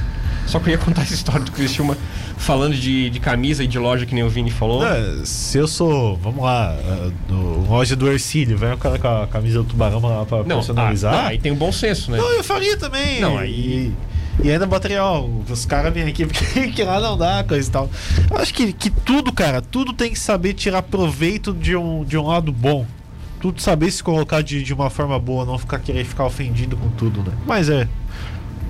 [0.45, 1.97] Só que eu ia contar essa história do Criciúma
[2.37, 4.85] falando de, de camisa e de loja, que nem o Vini falou.
[4.85, 9.07] É, se eu sou, vamos lá, ah, no loja do Ercílio, vem o cara com
[9.07, 11.13] a camisa do Tubarão pra, pra não, personalizar.
[11.13, 12.17] ah, não, aí tem um bom senso, né?
[12.17, 13.21] Não, eu faria também.
[13.21, 13.93] Não, aí-
[14.39, 17.67] E, e ainda botaria, ó, os caras vêm aqui porque que lá não dá, coisa
[17.67, 17.89] e tal.
[18.29, 22.17] Eu acho que, que tudo, cara, tudo tem que saber tirar proveito de um, de
[22.17, 22.85] um lado bom.
[23.39, 26.89] Tudo saber se colocar de, de uma forma boa, não ficar querer ficar ofendido com
[26.91, 27.31] tudo, né?
[27.45, 27.87] Mas é.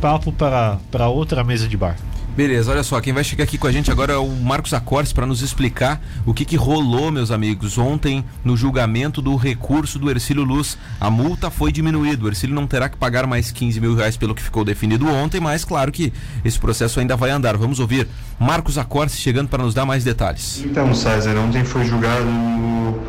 [0.04, 1.96] Papo para, para outra mesa de bar.
[2.36, 5.14] Beleza, olha só, quem vai chegar aqui com a gente agora é o Marcos Acordes
[5.14, 10.10] para nos explicar o que, que rolou, meus amigos, ontem no julgamento do recurso do
[10.10, 10.78] Ercílio Luz.
[11.00, 14.36] A multa foi diminuída, o Ercílio não terá que pagar mais 15 mil reais pelo
[14.36, 16.12] que ficou definido ontem, mas claro que
[16.44, 17.56] esse processo ainda vai andar.
[17.56, 18.06] Vamos ouvir
[18.38, 20.66] Marcos Acordes chegando para nos dar mais detalhes.
[20.66, 23.00] Então, César, ontem foi julgado no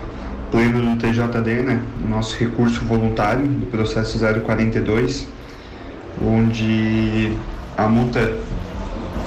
[0.53, 5.27] pleno do TJD, né, o nosso recurso voluntário do processo 042,
[6.23, 7.33] onde
[7.77, 8.37] a multa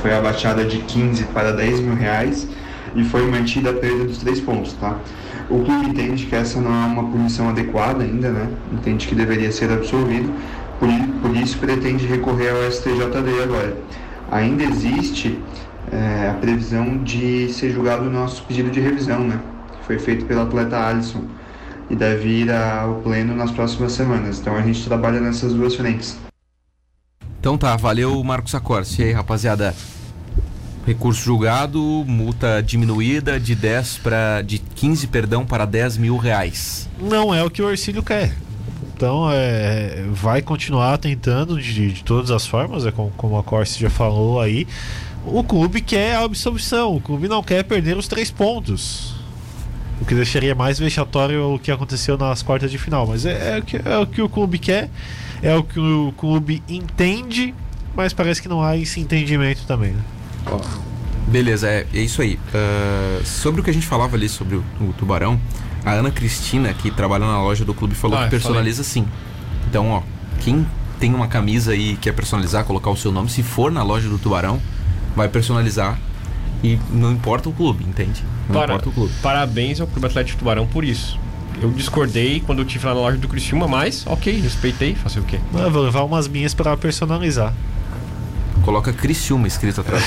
[0.02, 2.48] foi abaixada de 15 para 10 mil reais
[2.96, 4.98] e foi mantida a perda dos três pontos, tá?
[5.50, 8.50] O clube entende que essa não é uma punição adequada ainda, né?
[8.74, 10.32] Entende que deveria ser absolvido,
[10.80, 10.90] por,
[11.22, 13.78] por isso pretende recorrer ao STJD agora.
[14.30, 15.40] Ainda existe
[15.92, 19.40] é, a previsão de ser julgado o nosso pedido de revisão, né?
[19.84, 21.24] Foi feito pelo atleta Alisson
[21.90, 24.40] e deve ir ao pleno nas próximas semanas.
[24.40, 26.27] Então a gente trabalha nessas duas frentes.
[27.48, 29.00] Então tá, valeu Marcos Acordes.
[29.00, 29.74] E aí, rapaziada?
[30.86, 36.90] Recurso julgado, multa diminuída de 10 para de 15, perdão, para 10 mil reais.
[37.00, 38.36] Não é o que o Ercílio quer.
[38.94, 43.80] Então, é, vai continuar tentando de, de todas as formas, é como, como a Corsi
[43.80, 44.68] já falou aí.
[45.26, 49.16] O clube quer a absolvição, o clube não quer perder os três pontos.
[50.02, 53.08] O que deixaria mais vexatório o que aconteceu nas quartas de final.
[53.08, 54.90] Mas é, é o que, é o que o clube quer,
[55.42, 57.54] é o que o clube entende,
[57.96, 59.92] mas parece que não há esse entendimento também.
[59.92, 60.02] Né?
[61.28, 62.40] Beleza, é, é isso aí.
[62.54, 65.40] Ah, sobre o que a gente falava ali sobre o, o tubarão,
[65.86, 69.06] a Ana Cristina, que trabalha na loja do clube, falou Ah, que personaliza sim.
[69.70, 70.02] Então, ó,
[70.40, 70.66] quem
[71.00, 74.08] tem uma camisa aí e quer personalizar, colocar o seu nome, se for na loja
[74.10, 74.60] do tubarão,
[75.16, 76.00] vai personalizar
[76.64, 78.24] e não importa o clube, entende?
[78.48, 79.14] Não Para- importa o clube.
[79.22, 81.20] Parabéns ao Clube Atlético Tubarão por isso.
[81.62, 85.24] Eu discordei quando eu estive lá na loja do Criciúma, mas ok, respeitei, fazer o
[85.24, 85.40] quê?
[85.54, 87.54] Eu vou levar umas minhas para personalizar.
[88.62, 90.04] Coloca Criciúma escrito atrás.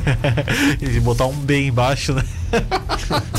[0.80, 2.22] e botar um B embaixo, né?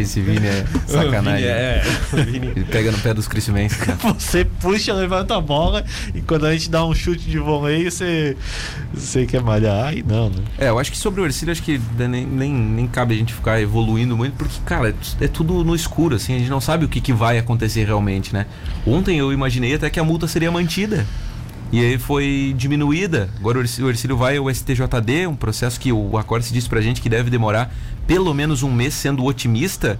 [0.00, 1.42] Esse Vini é sacanagem.
[1.42, 2.46] Vini, é, o Vini.
[2.48, 3.76] Ele pega no pé dos crescimentos.
[4.18, 8.36] Você puxa, levanta a bola e quando a gente dá um chute de voleio, você,
[8.92, 9.86] você quer malhar.
[9.86, 10.42] Ai, não, né?
[10.58, 13.32] É, eu acho que sobre o Ercílio, acho que nem, nem, nem cabe a gente
[13.32, 16.88] ficar evoluindo muito, porque, cara, é tudo no escuro, assim, a gente não sabe o
[16.88, 18.46] que, que vai acontecer realmente, né?
[18.86, 21.06] Ontem eu imaginei até que a multa seria mantida.
[21.72, 23.30] E aí foi diminuída.
[23.38, 27.08] Agora o Ercílio- vai ao STJD, um processo que o Acorde disse pra gente que
[27.08, 27.72] deve demorar
[28.06, 29.98] pelo menos um mês, sendo otimista.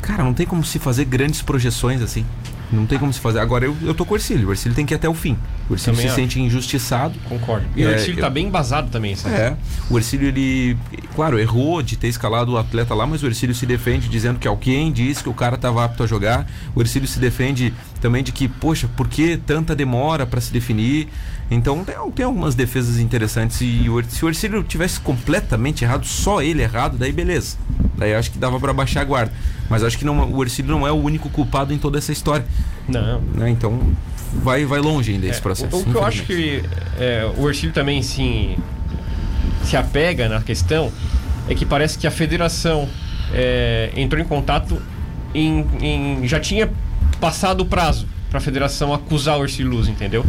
[0.00, 2.24] Cara, não tem como se fazer grandes projeções assim.
[2.72, 3.38] Não tem como se fazer.
[3.40, 4.48] Agora eu, eu tô com o Ercílio.
[4.48, 5.36] O Ercílio tem que ir até o fim.
[5.70, 7.14] O Ercílio Também se sente injustiçado.
[7.28, 7.64] Concordo.
[7.76, 9.34] E o É, Ercílio eu- tá bem embasado também, sabe?
[9.36, 9.56] É,
[9.88, 10.76] o Ercílio, ele,
[11.14, 14.46] claro, errou de ter escalado o atleta lá, mas o Ercílio se defende dizendo que
[14.48, 16.46] alguém disse que o cara estava apto a jogar.
[16.74, 21.08] O Ercílio se defende também de que, poxa, por que tanta demora para se definir?
[21.50, 23.58] Então tem, tem algumas defesas interessantes.
[23.60, 27.56] E o, se o Ercílio tivesse completamente errado, só ele errado, daí beleza.
[27.96, 29.32] Daí acho que dava para baixar a guarda.
[29.70, 32.44] Mas acho que não, o Ercílio não é o único culpado em toda essa história.
[32.88, 33.20] Não.
[33.34, 33.50] Né?
[33.50, 33.80] Então
[34.32, 35.76] vai, vai longe ainda esse É, processo.
[35.76, 36.62] O, o que eu acho que
[36.98, 38.56] é, o Ercílio também sim,
[39.64, 40.90] se apega na questão
[41.48, 42.88] é que parece que a federação
[43.32, 44.80] é, entrou em contato
[45.34, 46.70] em, em- já tinha
[47.20, 50.24] passado o prazo para a federação acusar o Ercílio Luz, entendeu?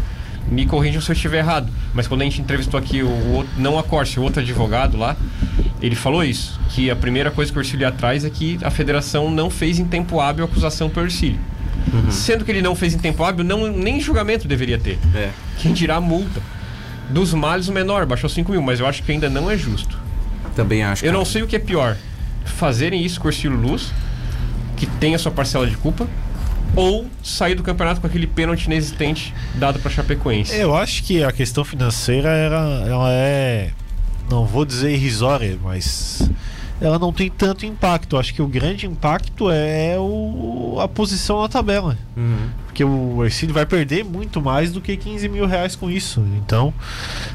[0.49, 3.51] Me corrijam se eu estiver errado, mas quando a gente entrevistou aqui o, o outro,
[3.57, 5.15] não a Corse, o outro advogado lá,
[5.81, 8.69] ele falou isso, que a primeira coisa que o Ercílio ia atrás é que a
[8.69, 11.39] federação não fez em tempo hábil a acusação pelo Ercílio.
[12.09, 14.97] Sendo que ele não fez em tempo hábil, não, nem julgamento deveria ter.
[15.13, 15.29] É.
[15.57, 16.41] Quem dirá a multa?
[17.09, 19.97] Dos males, o menor, baixou 5 mil, mas eu acho que ainda não é justo.
[20.55, 21.03] Também acho.
[21.03, 21.17] Eu cara.
[21.17, 21.97] não sei o que é pior:
[22.45, 23.91] fazerem isso com o Ercílio Luz,
[24.75, 26.07] que tem a sua parcela de culpa,
[26.75, 30.55] ou sair do campeonato com aquele pênalti inexistente dado para Chapecoense.
[30.55, 32.57] Eu acho que a questão financeira era,
[32.88, 33.71] ela é,
[34.29, 36.29] não vou dizer irrisória, mas
[36.81, 38.17] ela não tem tanto impacto.
[38.17, 41.97] Acho que o grande impacto é o, a posição na tabela.
[42.15, 42.49] Uhum.
[42.65, 46.25] Porque o Ercílio vai perder muito mais do que 15 mil reais com isso.
[46.38, 46.73] Então,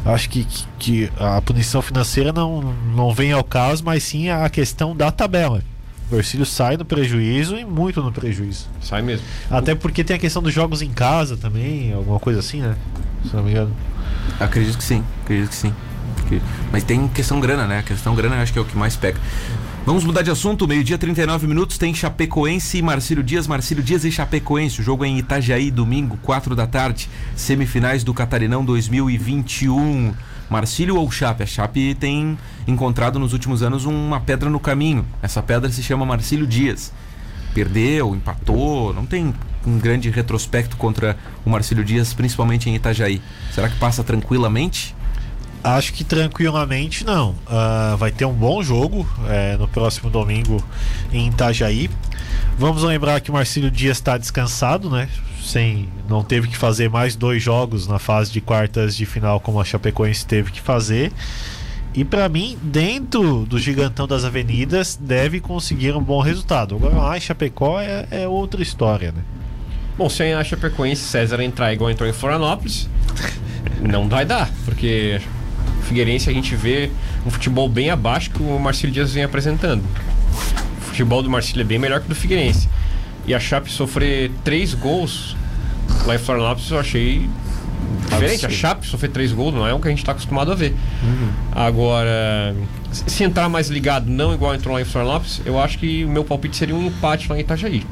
[0.05, 4.49] acho que, que, que a punição financeira não, não vem ao caso, mas sim a
[4.49, 5.63] questão da tabela.
[6.11, 8.67] O Ercílio sai no prejuízo e muito no prejuízo.
[8.81, 9.27] Sai mesmo.
[9.51, 12.77] Até porque tem a questão dos jogos em casa também, alguma coisa assim, né?
[13.29, 13.77] Se não me engano.
[14.41, 15.75] Acredito que sim, acredito que sim.
[16.29, 17.79] Porque- Mas tem questão grana, né?
[17.79, 19.19] A questão grana acho que é o que mais pega.
[19.87, 24.13] Vamos mudar de assunto, meio-dia 39 minutos, tem Chapecoense e Marcílio Dias, Marcílio Dias e
[24.13, 24.81] Chapecoense.
[24.81, 30.13] O jogo é em Itajaí, domingo, 4 da tarde, semifinais do Catarinão 2021.
[30.51, 31.43] Marcílio ou Chape?
[31.43, 32.37] A Chape tem
[32.67, 35.07] encontrado nos últimos anos uma pedra no caminho.
[35.23, 36.93] Essa pedra se chama Marcílio Dias.
[37.55, 39.35] Perdeu, empatou, não tem
[39.67, 43.23] um grande retrospecto contra o Marcílio Dias, principalmente em Itajaí.
[43.53, 44.95] Será que passa tranquilamente?
[45.63, 47.35] Acho que tranquilamente não.
[47.47, 50.63] Ah, vai ter um bom jogo é, no próximo domingo
[51.13, 51.91] em Itajaí.
[52.57, 55.09] Vamos lembrar que o Marcílio Dias está descansado, né?
[55.43, 59.61] Sem, não teve que fazer mais dois jogos na fase de quartas de final como
[59.61, 61.13] a Chapecoense teve que fazer.
[61.95, 66.77] E para mim, dentro do gigantão das avenidas, deve conseguir um bom resultado.
[66.77, 69.23] Agora lá em Chapecó é, é outra história, né?
[69.97, 72.89] Bom, se a Chapecoense César entrar igual entrou em Florianópolis,
[73.81, 75.21] não vai dar, porque
[75.79, 76.91] o Figueirense a gente vê
[77.27, 79.83] um futebol bem abaixo que o Marcílio Dias vem apresentando.
[80.79, 82.69] O futebol do Marcílio é bem melhor que o do Figueirense.
[83.27, 85.37] E a Chape sofrer três gols
[86.07, 87.29] lá em Florianópolis eu achei
[88.11, 88.47] diferente.
[88.47, 88.51] A.
[88.51, 90.75] Chape sofrer três gols não é o que a gente está acostumado a ver.
[91.53, 92.55] Agora,
[92.93, 96.09] se se entrar mais ligado, não igual entrou lá em Florianópolis, eu acho que o
[96.09, 97.85] meu palpite seria um empate lá em Itajaí.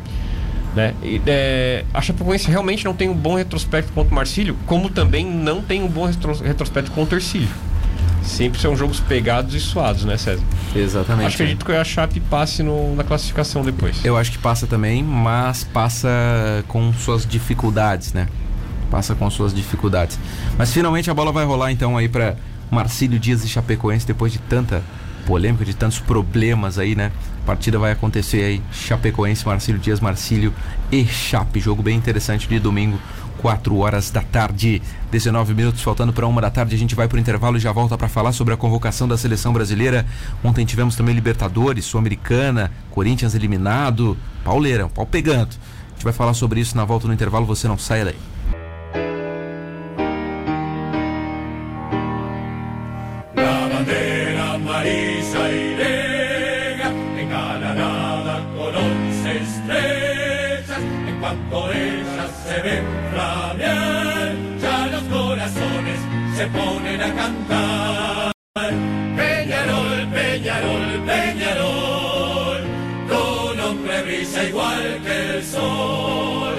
[0.74, 0.94] Né?
[1.02, 5.24] E, é, a Chapecoense realmente não tem um bom retrospecto contra o Marcílio, como também
[5.24, 7.48] não tem um bom retro- retrospecto contra o Ercílio.
[8.26, 10.42] Sempre são jogos pegados e suados, né, César?
[10.74, 11.26] Exatamente.
[11.28, 14.04] Acho que acredito que a Chape passe no- na classificação depois.
[14.04, 16.08] Eu acho que passa também, mas passa
[16.68, 18.26] com suas dificuldades, né?
[18.90, 20.18] Passa com suas dificuldades.
[20.58, 22.36] Mas finalmente a bola vai rolar então aí para
[22.70, 24.82] Marcílio Dias e Chapecoense depois de tanta
[25.24, 27.10] polêmica, de tantos problemas aí, né?
[27.42, 30.52] A partida vai acontecer aí Chapecoense, Marcílio Dias, Marcílio
[30.90, 31.60] e Chape.
[31.60, 32.98] Jogo bem interessante de domingo,
[33.38, 36.74] 4 horas da tarde, 19 minutos faltando para uma da tarde.
[36.74, 39.52] A gente vai pro intervalo e já volta para falar sobre a convocação da seleção
[39.52, 40.06] brasileira.
[40.42, 45.50] Ontem tivemos também Libertadores, Sul-Americana, Corinthians eliminado, pauleirão, pau pegando.
[45.88, 48.35] A gente vai falar sobre isso na volta no intervalo, você não saia daí.
[67.06, 68.32] para cantar.
[69.16, 72.60] Peñarol, Peñarol, Peñarol,
[73.08, 76.54] tu nombre brilla igual que el sol.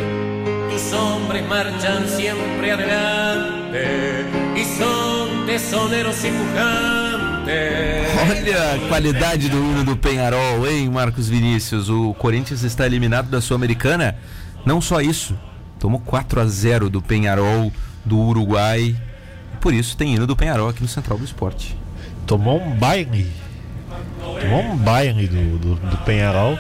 [0.70, 4.26] Tus hombres marchan siempre adelante
[4.56, 8.08] y son tesoneros y pujantes.
[8.30, 11.90] Olha a qualidade do hino do Penharol, hein, Marcos Vinícius?
[11.90, 14.18] O Corinthians está eliminado da Sul-Americana.
[14.66, 15.38] Não só isso,
[15.80, 17.72] tomou 4 a 0 do Penharol
[18.04, 18.96] do Uruguai
[19.68, 21.76] por isso tem hino do Penharol aqui no Central do Esporte.
[22.26, 23.30] Tomou um baile.
[24.40, 26.58] Tomou um baile do, do, do Penharol.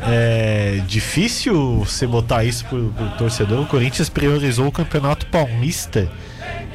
[0.00, 3.62] É difícil você botar isso pro, pro torcedor.
[3.62, 6.10] O Corinthians priorizou o Campeonato Paulista,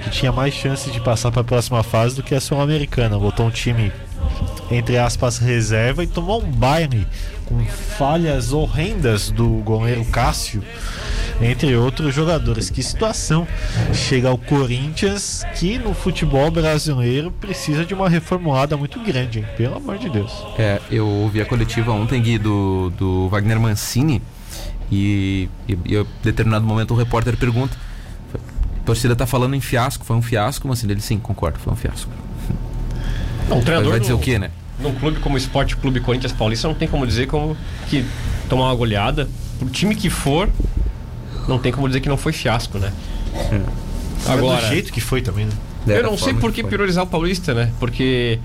[0.02, 3.20] que tinha mais chances de passar para a próxima fase do que a Sul-Americana.
[3.20, 3.92] Botou um time,
[4.72, 7.06] entre aspas, reserva e tomou um baile
[7.44, 10.64] com falhas horrendas do goleiro Cássio,
[11.42, 12.70] entre outros jogadores.
[12.70, 13.48] Que situação
[13.94, 19.46] chega ao Corinthians, que no futebol brasileiro precisa de uma reformulada muito grande, hein?
[19.58, 20.32] pelo amor de Deus.
[20.58, 24.22] É, eu ouvi a coletiva ontem, Gui, do, do Wagner Mancini,
[24.92, 27.78] e, e, e em determinado momento o repórter pergunta:
[28.34, 30.94] a torcida tá falando em fiasco, foi um fiasco, Mancini?
[30.94, 32.12] Ele sim, concordo, foi um fiasco.
[33.48, 34.52] Não, o treinador Vai dizer no- o quê, né?
[34.80, 37.56] Num clube como o Esporte Clube Corinthians Paulista, não tem como dizer como
[37.90, 38.06] que
[38.48, 39.28] tomar uma goleada.
[39.60, 40.50] Pro time que for,
[41.50, 42.94] não tem como dizer que não foi fiasco, né?
[44.28, 45.52] Agora, É do jeito que foi também, né?
[45.88, 47.72] eu não sei por que priorizar o Paulista, né?
[47.80, 48.40] Porque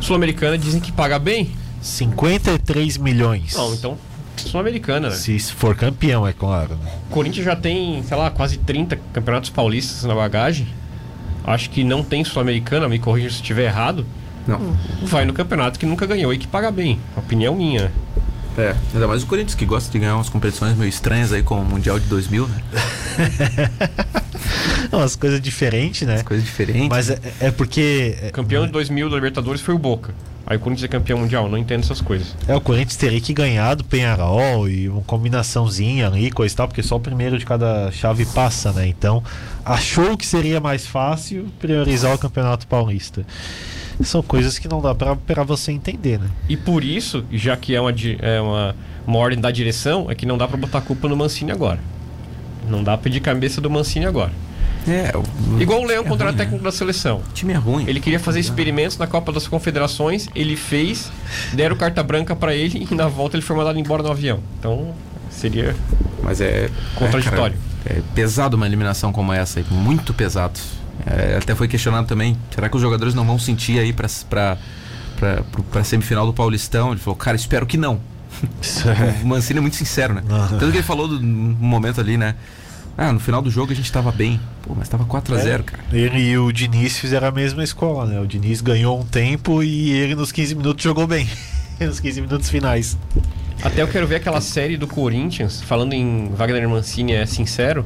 [0.00, 1.50] Sul-Americana dizem que paga bem.
[1.82, 3.54] 53 milhões.
[3.54, 3.98] Não, então
[4.36, 5.14] Sul-Americana, né?
[5.14, 6.76] Se for campeão, é claro.
[6.82, 6.90] Né?
[7.10, 10.66] O Corinthians já tem, sei lá, quase 30 campeonatos paulistas na bagagem.
[11.44, 14.06] Acho que não tem Sul-Americana, me corrija se estiver errado.
[14.46, 14.76] Não.
[15.02, 16.98] Vai no campeonato que nunca ganhou e que paga bem.
[17.16, 17.92] Opinião minha.
[18.56, 21.62] É, ainda mais o Corinthians que gosta de ganhar umas competições meio estranhas aí, como
[21.62, 22.62] o Mundial de 2000, né?
[24.92, 26.22] Não, as coisas diferentes, né?
[26.22, 26.88] Coisa diferente.
[26.88, 28.16] Mas é, é porque.
[28.22, 30.14] é- Campeão de 2000 da Libertadores foi o Boca.
[30.46, 32.36] Aí o Corinthians é campeão mundial, não entendo essas coisas.
[32.46, 36.68] É, o Corinthians teria que ganhar do Penharol e uma combinaçãozinha ali, coisa e tal,
[36.68, 38.86] porque só o primeiro de cada chave passa, né?
[38.86, 39.24] Então,
[39.64, 43.24] achou que seria mais fácil priorizar o Campeonato Paulista.
[44.02, 46.28] São coisas que não dá pra, pra você entender, né?
[46.48, 48.76] E por isso, já que é uma, é uma,
[49.06, 51.78] uma ordem da direção, é que não dá pra botar a culpa no Mancini agora.
[52.68, 54.32] Não dá pra pedir cabeça do Mancini agora.
[54.86, 56.44] É, o, Igual o Leão é contra o ruim, né?
[56.44, 57.22] técnico da seleção.
[57.30, 57.84] O time é ruim.
[57.86, 61.10] Ele queria fazer experimentos na Copa das Confederações, ele fez,
[61.54, 64.40] deram carta branca pra ele e na volta ele foi mandado embora no avião.
[64.58, 64.94] Então,
[65.30, 65.74] seria
[66.22, 66.68] Mas é.
[66.96, 67.56] Contraditório.
[67.84, 70.58] É, cara, é pesado uma eliminação como essa aí, muito pesado.
[71.06, 74.58] É, até foi questionado também: será que os jogadores não vão sentir aí pra, pra,
[75.16, 76.90] pra, pro- pra semifinal do Paulistão?
[76.92, 78.00] Ele falou, cara, espero que não.
[79.22, 80.22] O Mancini é muito sincero, né?
[80.28, 80.58] Aham.
[80.58, 82.34] Tanto que ele falou do, num momento ali, né?
[82.96, 84.40] Ah, no final do jogo a gente tava bem.
[84.62, 85.82] Pô, mas tava 4x0, cara.
[85.92, 88.20] Ele e o Diniz fizeram a mesma escola, né?
[88.20, 91.28] O Diniz ganhou um tempo e ele nos 15 minutos jogou bem.
[91.80, 92.96] nos 15 minutos finais.
[93.62, 97.84] Até eu quero ver aquela série do Corinthians, falando em Wagner Mancini é sincero,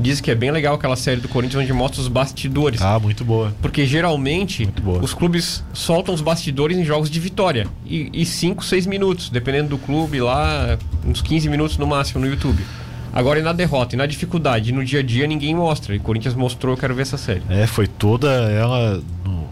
[0.00, 2.80] diz que é bem legal aquela série do Corinthians onde mostra os bastidores.
[2.82, 3.52] Ah, muito boa.
[3.60, 5.02] Porque geralmente boa.
[5.02, 7.66] os clubes soltam os bastidores em jogos de vitória.
[7.86, 12.64] E 5, 6 minutos, dependendo do clube lá, uns 15 minutos no máximo no YouTube.
[13.12, 15.94] Agora e na derrota, e na dificuldade, e no dia a dia ninguém mostra.
[15.94, 17.42] E Corinthians mostrou, eu quero ver essa série.
[17.50, 19.48] É, foi toda ela no-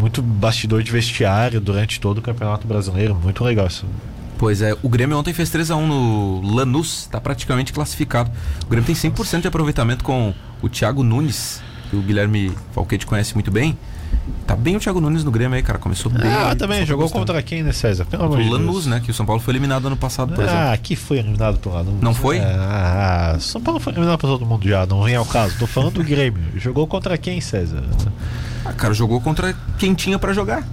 [0.00, 3.14] muito bastidor de vestiário durante todo o Campeonato Brasileiro.
[3.14, 3.84] Muito legal isso.
[4.38, 8.30] Pois é, o Grêmio ontem fez 3x1 no Lanús, tá praticamente classificado.
[8.64, 13.32] O Grêmio tem 100% de aproveitamento com o Thiago Nunes, que o Guilherme Falquete conhece
[13.34, 13.78] muito bem.
[14.46, 15.78] Tá bem o Thiago Nunes no Grêmio aí, cara.
[15.78, 16.30] Começou bem.
[16.30, 17.24] Ah, também jogou gostando.
[17.26, 18.04] contra quem, né, César?
[18.04, 18.86] Pelo amor de o Lanús, Deus.
[18.86, 19.00] né?
[19.02, 20.60] Que o São Paulo foi eliminado ano passado, por exemplo.
[20.60, 22.00] Ah, aqui foi eliminado pelo Lanús.
[22.02, 22.38] Não foi?
[22.40, 25.56] Ah, São Paulo foi eliminado por todo mundo já, não vem ao caso.
[25.58, 26.42] Tô falando do Grêmio.
[26.56, 27.82] Jogou contra quem, César?
[28.64, 30.66] Ah, cara, jogou contra quem tinha pra jogar.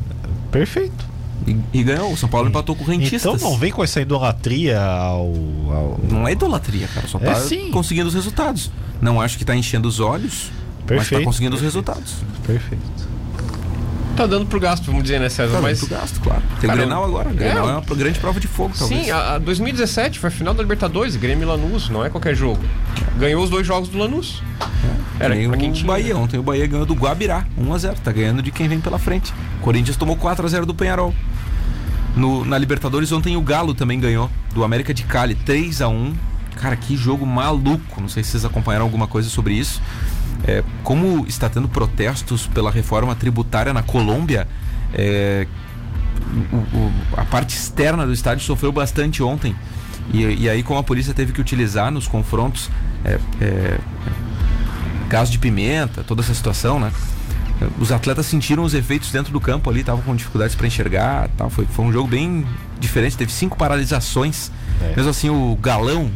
[0.52, 1.13] Perfeito.
[1.48, 2.12] E, e ganhou.
[2.14, 3.36] O São Paulo empatou com o Rentistas.
[3.36, 5.28] Então não vem com essa idolatria ao.
[5.28, 7.08] ao- Não é idolatria, cara.
[7.08, 7.70] Só É tá sim.
[7.72, 8.72] conseguindo os resultados.
[9.02, 11.22] Não acho que tá enchendo os olhos, mas Perfeito.
[11.22, 12.14] tá conseguindo os resultados.
[12.48, 13.14] Perfeito.
[14.16, 15.56] Tá dando pro gasto, vamos dizer, né, César?
[15.56, 15.80] Tá Mas.
[15.82, 16.44] muito gasto, claro.
[16.62, 17.30] Tem Cara, o Grenal agora.
[17.30, 19.06] O Grenal é, é, uma grande prova de fogo, talvez.
[19.06, 22.36] Sim, a, a 2017 foi a final da Libertadores, Grêmio e Lanús, não é qualquer
[22.36, 22.62] jogo.
[23.18, 24.44] Ganhou os dois jogos do Lanús.
[25.20, 25.88] Era Nem pra quem o tinha.
[25.88, 26.16] Bahia.
[26.16, 27.96] Ontem o Bahia ganhou do Guabirá, 1x0.
[28.04, 29.34] Tá ganhando de quem vem pela frente.
[29.60, 31.12] O Corinthians tomou 4x0 do Penharol.
[32.16, 36.14] No, na Libertadores ontem o Galo também ganhou do América de Cali, 3x1.
[36.56, 38.00] Cara, que jogo maluco.
[38.00, 39.82] Não sei se vocês acompanharam alguma coisa sobre isso.
[40.46, 44.48] É, como está tendo protestos pela reforma tributária na Colômbia,
[44.94, 45.48] é,
[46.52, 49.56] o- o- a parte externa do estádio sofreu bastante ontem.
[50.14, 52.70] E, e aí, como a polícia teve que utilizar nos confrontos
[53.06, 53.78] é, é,
[55.10, 56.92] gás de pimenta, toda essa situação, né?
[57.80, 61.50] Os atletas sentiram os efeitos dentro do campo ali, estavam com dificuldades para enxergar, tal.
[61.50, 62.46] Foi, foi um jogo bem
[62.80, 64.52] diferente, teve cinco paralisações.
[64.82, 64.96] É.
[64.96, 66.12] Mesmo assim, o galão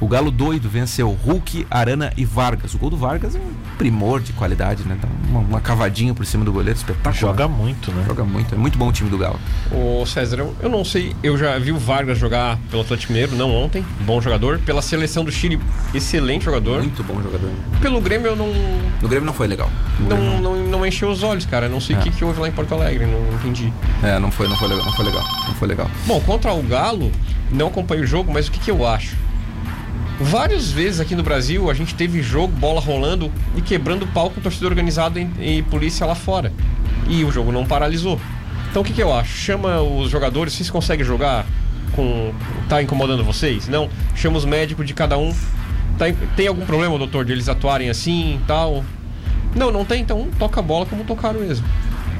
[0.00, 2.72] O Galo doido venceu Hulk, Arana e Vargas.
[2.72, 4.96] O gol do Vargas é um primor de qualidade, né?
[5.00, 7.12] Dá uma, uma cavadinha por cima do goleiro, espetacular.
[7.14, 8.04] Joga muito, né?
[8.06, 9.40] Joga muito, é muito bom o time do Galo.
[9.72, 13.34] Ô César, eu, eu não sei, eu já vi o Vargas jogar pelo Atlético Mineiro,
[13.34, 14.60] não ontem, bom jogador.
[14.60, 15.58] Pela seleção do Chile,
[15.92, 16.78] excelente jogador.
[16.80, 17.50] Muito bom jogador.
[17.82, 18.52] Pelo Grêmio eu não,
[19.02, 19.68] No Grêmio não foi legal.
[19.98, 21.68] No não, não, não encheu os olhos, cara.
[21.68, 22.02] Não sei o É.
[22.02, 23.72] que, que houve lá em Porto Alegre, não entendi.
[24.02, 25.90] É, não foi, não foi legal, não foi legal, não foi legal.
[26.06, 27.10] Bom, contra o Galo,
[27.50, 29.16] não acompanho o jogo, mas o que, que eu acho?
[30.20, 34.40] Várias vezes aqui no Brasil a gente teve jogo, bola rolando e quebrando pau com
[34.40, 36.52] torcida organizada e, e polícia lá fora.
[37.08, 38.20] E o jogo não paralisou.
[38.68, 39.30] Então o que, que eu acho?
[39.30, 41.46] Chama os jogadores, vocês conseguem jogar
[41.92, 42.32] com.
[42.68, 43.68] tá incomodando vocês?
[43.68, 43.88] Não?
[44.16, 45.32] Chama os médicos de cada um.
[45.96, 46.06] Tá,
[46.36, 48.84] tem algum problema, doutor, de eles atuarem assim e tal?
[49.54, 51.64] Não, não tem, então toca a bola como tocaram mesmo.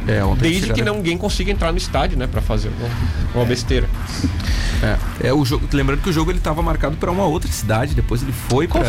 [0.09, 2.89] É, ontem Desde que não, ninguém consiga entrar no estádio, né, pra fazer uma,
[3.35, 3.87] uma besteira.
[4.83, 5.69] É, é o jogo.
[5.73, 8.85] Lembrando que o jogo ele estava marcado para uma outra cidade, depois ele foi para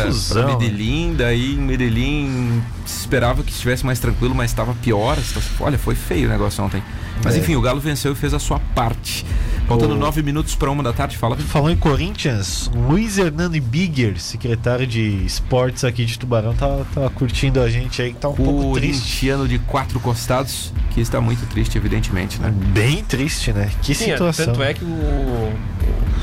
[0.46, 5.18] Medellín, daí em Medellín se esperava que estivesse mais tranquilo, mas estava pior.
[5.18, 5.50] a situação.
[5.60, 6.82] Olha, foi feio o negócio ontem.
[7.22, 7.38] Mas É.
[7.38, 9.26] enfim, o Galo venceu e fez a sua parte.
[9.70, 11.36] Faltando O- nove minutos para uma da tarde, fala.
[11.36, 17.60] Falando em Corinthians, Luiz Hernando Bigger, secretário de esportes aqui de Tubarão, tá, tá curtindo
[17.60, 18.98] a gente aí, que tá um pouco triste.
[19.02, 22.52] Corintiano de quatro costados, que está muito triste, evidentemente, né?
[22.72, 23.70] Bem triste, né?
[23.80, 24.46] Que Sim, é, situação.
[24.46, 25.52] tanto é que o,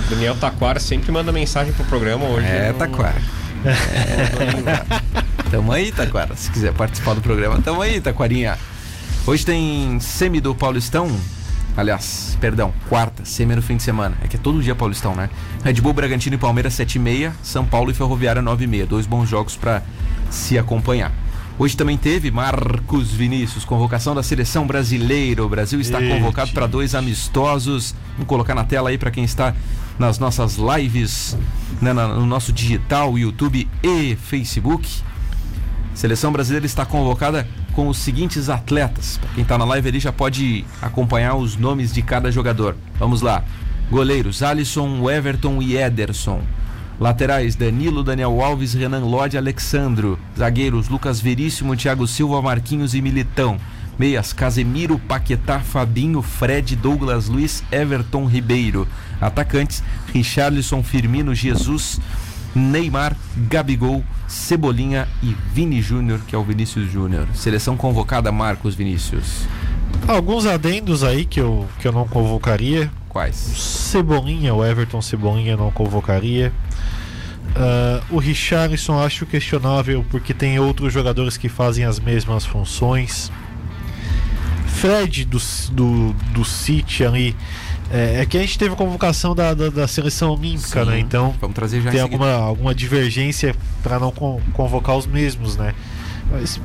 [0.10, 2.46] Daniel Taquara sempre manda mensagem pro programa hoje.
[2.48, 3.22] É, não- Taquara.
[3.66, 6.36] É, tamo aí, Taquara.
[6.36, 8.58] Se quiser participar do programa, tamo aí, Taquarinha.
[9.26, 11.10] Hoje tem semi do Paulistão.
[11.78, 14.18] Aliás, perdão, quarta, semi no fim de semana.
[14.24, 15.30] É que é todo dia Paulistão, né?
[15.64, 18.88] Red Bull, Bragantino e Palmeiras 7h30, São Paulo e Ferroviária 9h30.
[18.88, 19.84] Dois bons jogos pra
[20.32, 21.12] se acompanhar.
[21.60, 25.46] Hoje também teve Marcos Vinícius, convocação da seleção brasileira.
[25.46, 26.16] O Brasil está Eita.
[26.16, 27.94] convocado para dois amistosos.
[28.14, 29.54] Vamos colocar na tela aí para quem está
[30.00, 31.38] nas nossas lives,
[31.80, 34.88] né, no nosso digital, YouTube e Facebook.
[35.94, 37.48] Seleção brasileira está convocada
[37.78, 39.20] com os seguintes atletas.
[39.20, 42.76] Pra quem está na live ali já pode acompanhar os nomes de cada jogador.
[42.98, 43.44] Vamos lá.
[43.92, 46.42] Goleiros: Alisson, Everton e Ederson.
[47.00, 50.18] Laterais: Danilo, Daniel Alves, Renan Lodge, Alexandro.
[50.36, 53.60] Zagueiros: Lucas Veríssimo, Thiago Silva, Marquinhos e Militão.
[54.00, 58.88] Meias: Casemiro, Paquetá, Fabinho, Fred, Douglas Luiz, Everton Ribeiro.
[59.22, 62.02] Atacantes: Richarlison, Firmino, Jesus,
[62.58, 63.16] Neymar,
[63.48, 67.28] Gabigol, Cebolinha e Vini Júnior, que é o Vinícius Júnior.
[67.34, 69.46] Seleção convocada Marcos Vinícius.
[70.08, 72.92] Alguns adendos aí que eu, que eu não convocaria.
[73.08, 73.36] Quais?
[73.36, 76.52] Cebolinha, o Everton Cebolinha não convocaria.
[77.56, 83.32] Ah, o Richarlison acho questionável porque tem outros jogadores que fazem as mesmas funções.
[84.68, 85.40] Fred do,
[85.72, 87.36] do, do City ali.
[87.92, 90.92] É, é que a gente teve a convocação da, da, da seleção olímpica, Sim.
[90.92, 91.00] né?
[91.00, 92.24] Então Vamos trazer já tem seguida.
[92.26, 95.74] alguma, alguma divergência para não con- convocar os mesmos, né?
[96.30, 96.60] Mas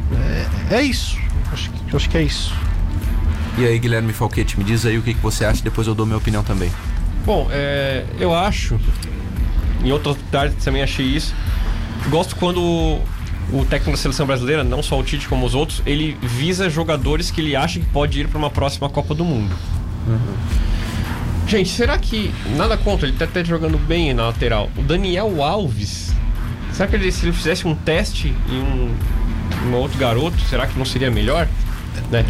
[0.71, 1.17] é, é isso.
[1.53, 2.53] Acho que, acho que é isso.
[3.59, 6.07] E aí, Guilherme Falquete, me diz aí o que, que você acha, depois eu dou
[6.07, 6.71] minha opinião também.
[7.25, 8.81] Bom, é, eu acho,
[9.85, 11.33] em outras tardes também achei isso.
[12.09, 13.05] Gosto quando o,
[13.53, 17.31] o técnico da seleção brasileira, não só o Tite como os outros, ele visa jogadores
[17.31, 19.55] que ele acha que pode ir para uma próxima Copa do Mundo.
[21.53, 22.33] Gente, será que.
[22.57, 24.71] Nada contra, ele tá até jogando bem na lateral.
[24.77, 26.15] O Daniel Alves,
[26.73, 28.95] será que ele, se ele fizesse um teste em um,
[29.69, 31.47] um outro garoto, será que não seria melhor?
[32.11, 32.25] Né?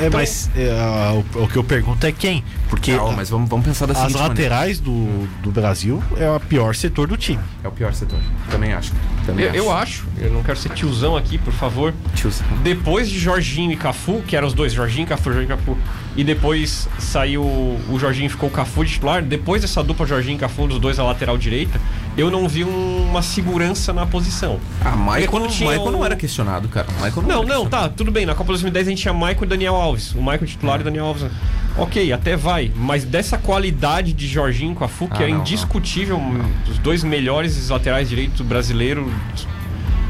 [0.00, 2.42] É, mas é, a- o, o que eu pergunto é quem?
[2.70, 4.28] Porque Calma, mas vamos, vamos pensar da as seguinte maneira.
[4.54, 7.38] laterais do, do Brasil é o pior setor do time.
[7.62, 8.18] É o pior setor.
[8.50, 8.90] Também acho.
[9.26, 11.92] Também Eu, eu acho, eu não quero ser tiozão aqui, por favor.
[12.14, 12.46] Tiozão.
[12.62, 15.76] Depois de Jorginho e Cafu, que eram os dois, Jorginho, Cafu, Jorginho e Cafu,
[16.16, 20.36] e depois saiu o Jorginho e ficou o Cafu de titular, depois dessa dupla Jorginho
[20.36, 21.80] e Cafu, dos dois à lateral direita,
[22.16, 24.60] eu não vi um- uma segurança na posição.
[24.84, 26.86] Ah, Michael, quando tinha Michael o- não era questionado, cara.
[27.02, 28.26] Michael não, Não, não, tá, tudo bem.
[28.26, 30.12] Na Copa 2010 a gente tinha Michael e Daniel Alves.
[30.14, 31.24] O Michael titular e o Daniel Alves.
[31.78, 32.70] Ok, até vai.
[32.76, 35.40] Mas dessa qualidade de Jorginho e Cafu, que Ah, era não, não.
[35.40, 39.10] indiscutível, um dos dois melhores laterais direitos brasileiro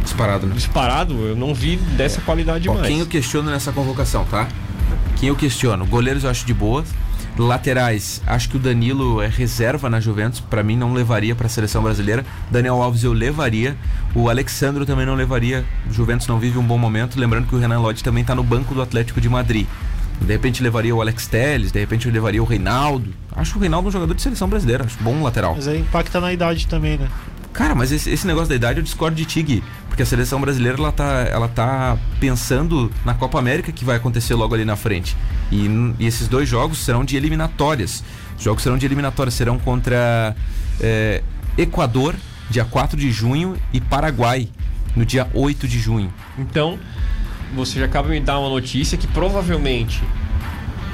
[0.02, 0.54] Disparado, né?
[0.56, 2.88] disparado, eu não vi dessa qualidade Ó, mais.
[2.88, 4.48] quem eu questiono nessa convocação, tá?
[5.22, 5.86] Quem eu questiono?
[5.86, 6.84] Goleiros eu acho de boa.
[7.38, 11.80] Laterais, acho que o Danilo é reserva na Juventus, pra mim não levaria pra seleção
[11.80, 12.26] brasileira.
[12.50, 13.76] Daniel Alves eu levaria.
[14.16, 15.64] O Alexandro também não levaria.
[15.88, 18.42] O Juventus não vive um bom momento, lembrando que o Renan Lodge também tá no
[18.42, 19.68] banco do Atlético de Madrid.
[20.20, 23.14] De repente levaria o Alex Telles, de repente levaria o Reinaldo.
[23.30, 25.54] Acho o Reinaldo um jogador de seleção brasileira, acho bom lateral.
[25.54, 27.08] Mas aí impacta na idade também, né?
[27.52, 30.40] Cara, mas esse, esse negócio da idade eu discordo de ti, Gui, porque a seleção
[30.40, 34.76] brasileira ela tá, ela tá pensando na Copa América que vai acontecer logo ali na
[34.76, 35.16] frente.
[35.50, 35.66] E,
[35.98, 38.02] e esses dois jogos serão de eliminatórias.
[38.36, 40.34] Os jogos serão de eliminatórias, serão contra
[40.80, 41.22] é,
[41.58, 42.14] Equador
[42.52, 44.48] dia 4 de junho, e Paraguai,
[44.94, 46.12] no dia 8 de junho.
[46.38, 46.78] Então,
[47.54, 50.02] você já acaba de me dar uma notícia que provavelmente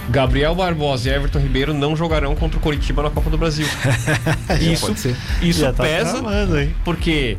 [0.08, 3.66] Gabriel Barbosa e Everton Ribeiro não jogarão contra o Coritiba na Copa do Brasil.
[4.60, 4.92] isso
[5.42, 6.18] isso Já tá pesa,
[6.62, 6.74] hein?
[6.84, 7.36] porque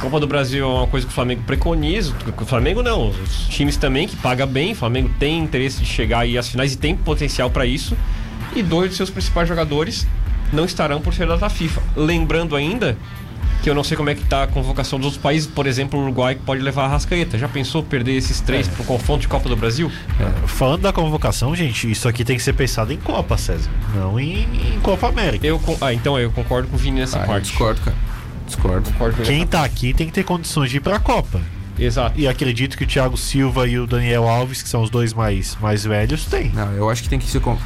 [0.00, 2.14] Copa do Brasil é uma coisa que o Flamengo preconiza.
[2.36, 4.72] O Flamengo não, os times também que paga bem.
[4.72, 7.96] O Flamengo tem interesse de chegar aí às finais e tem potencial para isso.
[8.54, 10.06] E dois de seus principais jogadores
[10.52, 11.82] não estarão por ser data FIFA.
[11.96, 12.96] Lembrando ainda
[13.62, 15.98] que eu não sei como é que tá a convocação dos outros países, por exemplo,
[15.98, 17.38] o Uruguai que pode levar a Rascaeta.
[17.38, 19.90] Já pensou perder esses três pro confronto de Copa do Brasil?
[20.46, 23.70] Falando da convocação, gente, isso aqui tem que ser pensado em Copa, César.
[23.94, 24.40] Não em,
[24.74, 25.46] em Copa América.
[25.46, 27.44] Eu ah, então eu concordo com o Vini nessa Ah, parte.
[27.50, 27.96] discordo, cara.
[28.46, 28.90] Discordo.
[28.90, 31.40] Concordo com ele Quem tá aqui tem que ter condições de ir pra Copa.
[31.78, 32.18] Exato.
[32.20, 35.56] E acredito que o Thiago Silva e o Daniel Alves, que são os dois mais,
[35.60, 36.50] mais velhos, tem.
[36.50, 37.56] Não, eu acho que tem que ser, con-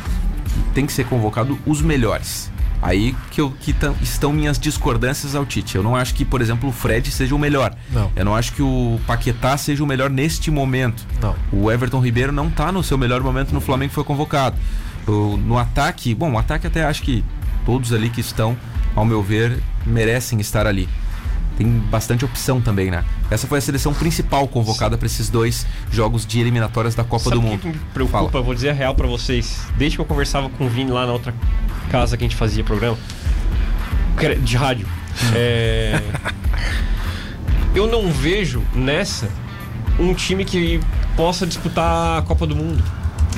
[0.74, 2.50] tem que ser convocado os melhores.
[2.82, 5.76] Aí que, eu, que estão minhas discordâncias ao Tite.
[5.76, 7.74] Eu não acho que, por exemplo, o Fred seja o melhor.
[7.90, 8.10] Não.
[8.14, 11.04] Eu não acho que o Paquetá seja o melhor neste momento.
[11.20, 11.34] Não.
[11.52, 14.56] O Everton Ribeiro não tá no seu melhor momento no Flamengo que foi convocado.
[15.06, 17.24] O- no ataque, bom, o ataque até acho que
[17.64, 18.56] todos ali que estão,
[18.94, 20.88] ao meu ver, merecem estar ali.
[21.56, 23.04] Tem bastante opção também, né?
[23.30, 27.36] Essa foi a seleção principal convocada para esses dois jogos de eliminatórias da Copa Sabe
[27.36, 27.60] do Mundo.
[27.60, 28.30] que me preocupa?
[28.30, 28.44] Fala.
[28.44, 29.62] Vou dizer a real pra vocês.
[29.76, 31.34] Desde que eu conversava com o Vini lá na outra
[31.90, 32.98] casa que a gente fazia programa
[34.42, 34.86] de rádio,
[35.34, 36.00] é,
[37.74, 39.28] eu não vejo nessa
[39.98, 40.80] um time que
[41.16, 42.82] possa disputar a Copa do Mundo.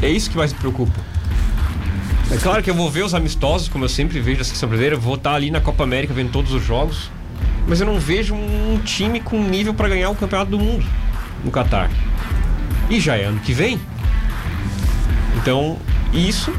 [0.03, 1.01] É isso que mais me preocupa.
[2.31, 4.97] É claro que eu vou ver os amistosos, como eu sempre vejo da seleção brasileira,
[4.97, 7.11] vou estar ali na Copa América vendo todos os jogos,
[7.69, 10.85] mas eu não vejo um time com nível para ganhar o Campeonato do Mundo
[11.45, 11.91] no Catar.
[12.89, 13.79] E já é ano que vem.
[15.37, 15.79] Então,
[16.13, 16.53] isso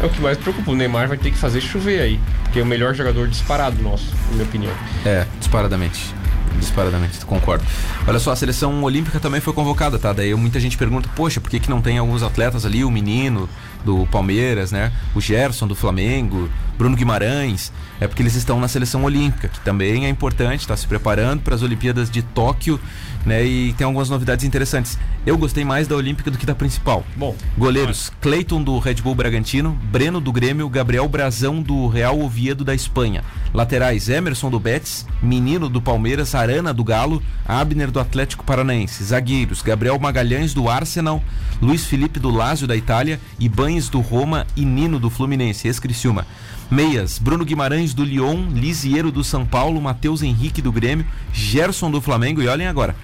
[0.00, 0.70] é o que mais preocupa.
[0.70, 2.20] O Neymar vai ter que fazer chover aí.
[2.44, 4.72] Porque é o melhor jogador disparado nosso, na minha opinião.
[5.04, 6.14] É, disparadamente.
[6.58, 7.64] Disparadamente, concordo.
[8.06, 10.12] Olha só, a seleção olímpica também foi convocada, tá?
[10.12, 12.84] Daí muita gente pergunta, poxa, por que, que não tem alguns atletas ali?
[12.84, 13.48] O menino
[13.84, 14.92] do Palmeiras, né?
[15.14, 17.72] O Gerson do Flamengo, Bruno Guimarães.
[18.00, 21.54] É porque eles estão na seleção olímpica, que também é importante, está se preparando para
[21.54, 22.80] as Olimpíadas de Tóquio,
[23.24, 23.44] né?
[23.44, 24.98] E tem algumas novidades interessantes.
[25.24, 27.04] Eu gostei mais da Olímpica do que da principal.
[27.16, 32.64] Bom, Goleiros: Cleiton do Red Bull Bragantino, Breno do Grêmio, Gabriel Brazão do Real Oviedo
[32.64, 33.22] da Espanha.
[33.54, 39.04] Laterais: Emerson do Betis, Menino do Palmeiras, Arana do Galo, Abner do Atlético Paranaense.
[39.04, 41.22] Zagueiros: Gabriel Magalhães do Arsenal,
[41.60, 46.26] Luiz Felipe do Lazio da Itália, Ibanes do Roma e Nino do Fluminense, ex-Criciúma.
[46.70, 52.00] Meias: Bruno Guimarães do Lyon, Lisiero do São Paulo, Matheus Henrique do Grêmio, Gerson do
[52.00, 52.96] Flamengo e olhem agora.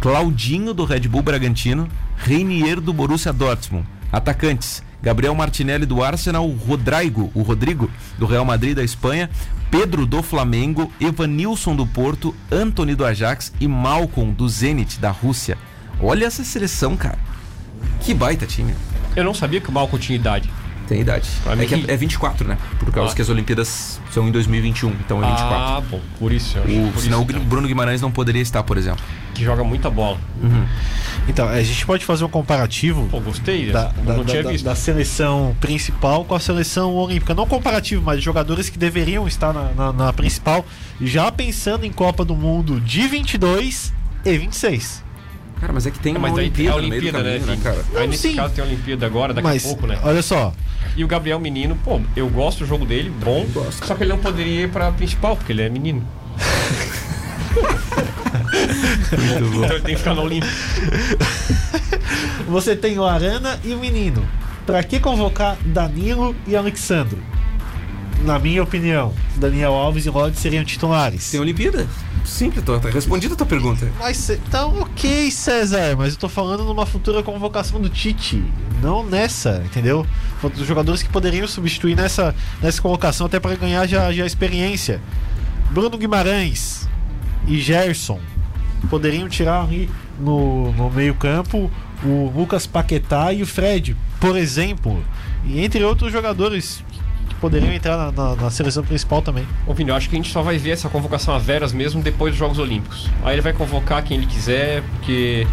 [0.00, 1.86] Claudinho do Red Bull Bragantino,
[2.16, 3.86] Reinier do Borussia Dortmund.
[4.10, 9.28] Atacantes: Gabriel Martinelli do Arsenal, Rodrigo, o Rodrigo do Real Madrid da Espanha,
[9.70, 15.58] Pedro do Flamengo, Evanilson do Porto, Anthony do Ajax e Malcolm do Zenit da Rússia.
[16.00, 17.18] Olha essa seleção, cara.
[18.00, 18.74] Que baita time.
[19.14, 20.50] eu não sabia que o Malcom tinha idade.
[20.90, 21.28] Tem idade.
[21.46, 22.58] É mim que é, é 24, né?
[22.80, 23.14] Por causa Ah.
[23.14, 25.54] que as Olimpíadas são em 2021, então é 24.
[25.56, 26.58] Ah, bom, por isso.
[26.58, 29.04] Eu acho, o, por senão isso, o então, Bruno Guimarães não poderia estar, por exemplo.
[29.32, 30.18] que joga muita bola.
[31.28, 33.70] Então, a gente pode fazer um comparativo Pô, gostei.
[33.70, 34.64] da, não da- tinha da- visto.
[34.64, 37.34] da seleção principal com a seleção olímpica.
[37.34, 40.66] Não comparativo, mas jogadores que deveriam estar na, na- na principal,
[41.00, 43.92] já pensando em Copa do Mundo de 22
[44.24, 45.04] e 26.
[45.60, 47.04] Cara, mas é que tem É, uma mas daí tem Olimpíada, a no meio do
[47.18, 47.62] Olimpíada, né, caminho, Vini?
[47.92, 48.00] cara?
[48.00, 48.36] Aí nesse sim.
[48.36, 49.98] caso tem a Olimpíada agora, daqui mas, a pouco, né?
[50.02, 50.52] olha só,
[50.96, 53.44] E o Gabriel Menino, pô, eu gosto do jogo dele, bom.
[53.52, 53.86] gosto.
[53.86, 56.06] Só que ele não poderia ir pra principal, porque ele é menino.
[59.12, 60.56] então ele tem que ficar na Olimpíada.
[62.48, 64.26] você tem o Arana e o Menino.
[64.66, 67.18] Pra que convocar Danilo e Alexandro?
[68.22, 71.30] Na minha opinião, Daniel Alves e Rod seriam titulares.
[71.30, 71.88] Tem Olimpíada?
[72.24, 73.90] Simples, tô, tá respondida a tua pergunta.
[73.98, 78.44] Mas tá ok, César, mas eu tô falando numa futura convocação do Tite,
[78.82, 80.06] não nessa, entendeu?
[80.42, 85.00] Dos jogadores que poderiam substituir nessa, nessa colocação até para ganhar já, já experiência.
[85.70, 86.86] Bruno Guimarães
[87.46, 88.20] e Gerson
[88.90, 91.70] poderiam tirar ali no, no meio-campo
[92.04, 95.02] o Lucas Paquetá e o Fred, por exemplo,
[95.44, 96.82] e entre outros jogadores
[97.40, 99.46] poderiam entrar na, na- na seleção principal também.
[99.66, 102.02] Ô, Vini, eu acho que a gente só vai ver essa convocação a veras mesmo
[102.02, 103.08] depois dos Jogos Olímpicos.
[103.24, 105.46] Aí ele vai convocar quem ele quiser, porque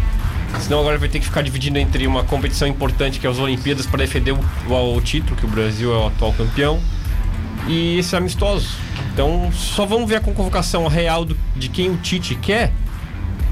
[0.60, 3.86] senão agora vai ter que ficar dividindo entre uma competição importante que é as Olimpíadas
[3.86, 6.80] para defender o, o- o título, que o Brasil é o atual campeão,
[7.66, 8.68] e esse amistoso.
[9.12, 12.72] Então só vamos ver a convocação real do- de quem o Tite quer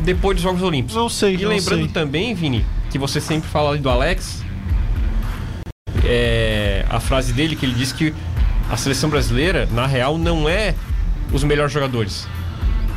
[0.01, 0.95] depois dos Jogos Olímpicos.
[0.97, 1.89] Não sei, E não lembrando sei.
[1.89, 4.45] também, Vini, que você sempre fala ali do Alex,
[6.07, 8.15] é, a frase dele que ele disse que
[8.71, 10.75] a seleção brasileira, na real, não é
[11.33, 12.27] os melhores jogadores.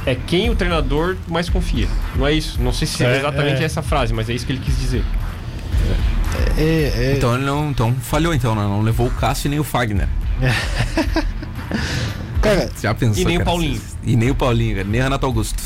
[0.05, 1.87] é quem o treinador mais confia.
[2.15, 2.59] Não é isso?
[2.61, 3.65] Não sei se é, É, exatamente é.
[3.65, 5.03] essa frase, mas é isso que ele quis dizer.
[6.57, 7.69] É, é- Então ele não.
[7.69, 8.61] Então falhou, então, né?
[8.61, 10.07] Não levou o Cássio e nem o Fagner.
[12.41, 13.21] cara, Já pensou?
[13.21, 13.51] E nem o cara?
[13.51, 13.81] Paulinho.
[14.03, 15.61] E nem o Paulinho, cara, nem o Renato Augusto.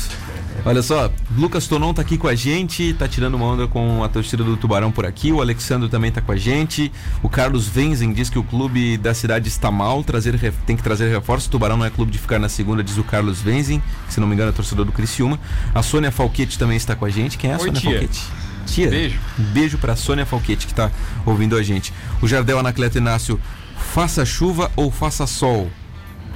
[0.66, 4.08] Olha só, Lucas Tonon tá aqui com a gente, tá tirando uma onda com a
[4.08, 5.30] torcida do Tubarão por aqui.
[5.30, 6.90] O Alexandre também tá com a gente.
[7.22, 11.10] O Carlos Venzen diz que o clube da cidade está mal, trazer, tem que trazer
[11.10, 11.48] reforço.
[11.48, 14.20] O Tubarão não é clube de ficar na segunda, diz o Carlos Venzen, que se
[14.20, 15.38] não me engano é torcedor do Criciúma.
[15.74, 17.36] A Sônia Falquete também está com a gente.
[17.36, 17.90] Quem é a Oi, Sônia tia.
[17.90, 18.22] Falquete?
[18.64, 18.88] Tia.
[18.88, 19.20] Beijo.
[19.38, 20.90] Um beijo pra Sônia Falquete que tá
[21.26, 21.92] ouvindo a gente.
[22.22, 23.38] O Jardel Anacleto Inácio,
[23.76, 25.70] faça chuva ou faça sol?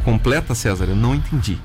[0.04, 0.84] Completa, César?
[0.84, 1.58] Eu não entendi.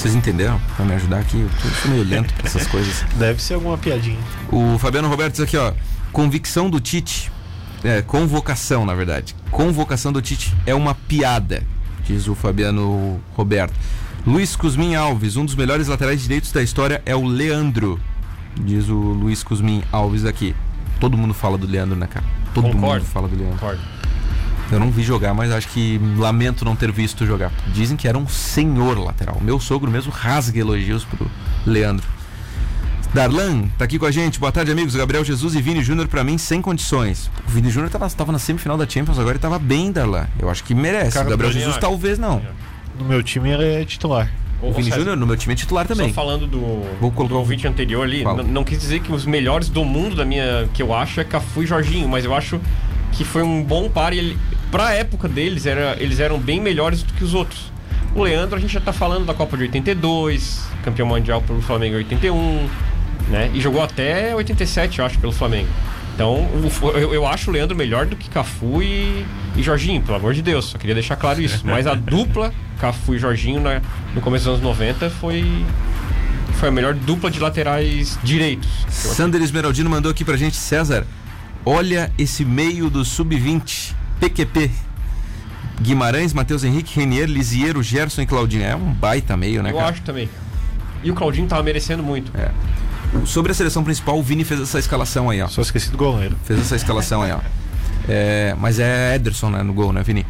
[0.00, 0.58] Vocês entenderam?
[0.76, 1.36] Pra me ajudar aqui?
[1.38, 3.04] Eu sou meio lento pra essas coisas.
[3.18, 4.16] deve ser alguma piadinha.
[4.50, 5.74] O Fabiano Roberto diz aqui, ó.
[6.10, 7.30] Convicção do Tite.
[7.84, 9.36] É, convocação, na verdade.
[9.50, 11.62] Convocação do Tite é uma piada,
[12.06, 13.74] diz o Fabiano Roberto.
[14.26, 18.00] Luiz Cusmin Alves, um dos melhores laterais direitos da história é o Leandro,
[18.58, 20.56] diz o Luiz Cusmin Alves aqui.
[20.98, 22.24] Todo mundo fala do Leandro, né, cara?
[22.54, 23.04] Todo Concordo.
[23.04, 23.58] mundo fala do Leandro.
[23.58, 23.82] Concordo.
[24.70, 27.50] Eu não vi jogar, mas acho que lamento não ter visto jogar.
[27.72, 29.38] Dizem que era um senhor lateral.
[29.40, 31.28] Meu sogro mesmo rasga elogios pro
[31.66, 32.06] Leandro.
[33.12, 34.38] Darlan tá aqui com a gente.
[34.38, 34.94] Boa tarde, amigos.
[34.94, 37.28] Gabriel Jesus e Vini Júnior pra mim sem condições.
[37.46, 40.28] O Vini Júnior tava, tava na semifinal da Champions, agora ele tava bem, Darlan.
[40.38, 41.14] Eu acho que merece.
[41.14, 41.80] Cara, o Gabriel Jesus acho.
[41.80, 42.40] talvez não.
[42.98, 44.30] No meu time ele é titular.
[44.62, 46.08] O Vini Júnior no meu time é titular também.
[46.08, 46.60] Só falando do,
[47.00, 50.14] Vou colocar do o- ouvinte anterior ali, não quis dizer que os melhores do mundo
[50.14, 52.60] da minha que eu acho é Cafu e Jorginho, mas eu acho
[53.12, 54.38] que foi um bom par e ele,
[54.70, 57.70] pra época deles era, eles eram bem melhores do que os outros.
[58.14, 61.94] O Leandro, a gente já tá falando da Copa de 82, campeão mundial pelo Flamengo
[61.94, 62.68] em 81,
[63.28, 63.50] né?
[63.54, 65.68] E jogou até 87, eu acho, pelo Flamengo.
[66.14, 66.46] Então,
[67.12, 69.24] eu, acho o Leandro melhor do que Cafu e,
[69.56, 71.62] e Jorginho, pelo amor de Deus, só queria deixar claro isso.
[71.64, 73.80] Mas a dupla Cafu e Jorginho na-
[74.14, 75.64] no começo dos anos 90 foi
[76.54, 78.68] foi a melhor dupla de laterais direitos.
[78.88, 81.06] Sander Esmeraldino mandou aqui pra gente, César.
[81.64, 84.70] Olha esse meio do sub-20, PQP.
[85.80, 88.64] Guimarães, Matheus Henrique, Renier, Lisiero, Gerson e Claudinho.
[88.64, 89.88] É um baita meio, né, Eu cara?
[89.88, 90.28] acho também.
[91.02, 92.30] E o Claudinho tava merecendo muito.
[92.36, 92.50] É.
[93.24, 95.48] Sobre a seleção principal, o Vini fez essa escalação aí, ó.
[95.48, 96.36] Só esqueci do goleiro.
[96.44, 97.40] Fez essa escalação aí, ó.
[98.08, 100.26] É, mas é Ederson, né, no gol, né, Vini?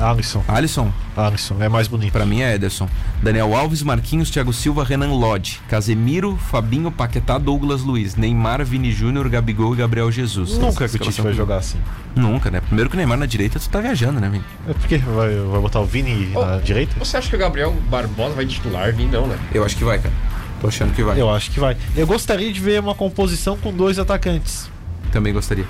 [0.00, 0.42] Alisson.
[0.48, 2.10] Alisson, Alisson é mais bonito.
[2.12, 2.88] pra mim é Ederson.
[3.22, 5.60] Daniel Alves, Marquinhos, Thiago Silva, Renan Lodge.
[5.68, 8.16] Casemiro, Fabinho, Paquetá, Douglas Luiz.
[8.16, 10.56] Neymar, Vini Júnior, Gabigol e Gabriel Jesus.
[10.58, 11.78] Nunca que o Tite vai jogar assim.
[12.16, 12.60] Nunca, né?
[12.60, 14.44] Primeiro que o Neymar na direita, tu tá viajando, né, Vini?
[14.68, 16.44] É porque vai, vai botar o Vini Oh.
[16.44, 16.94] na direita?
[16.98, 18.92] Você acha que o Gabriel Barbosa vai titular?
[18.94, 19.38] Vim não, né?
[19.52, 20.14] Eu acho que vai, cara.
[20.60, 21.20] Tô achando que vai.
[21.20, 21.76] Eu acho que vai.
[21.96, 24.70] Eu gostaria de ver uma composição com dois atacantes.
[25.12, 25.64] Também gostaria.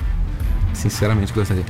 [0.72, 1.64] Sinceramente gostaria.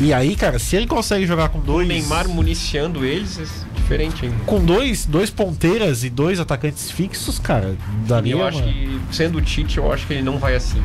[0.00, 1.86] E aí, cara, se ele consegue jogar com O dois.
[1.86, 3.44] Neymar municiando eles é
[3.76, 4.36] diferente ainda.
[4.46, 7.76] Com dois, dois ponteiras e dois atacantes fixos, cara,
[8.06, 8.32] daria.
[8.32, 10.82] eu acho uma- que, sendo o Tite, eu acho que ele não vai assim.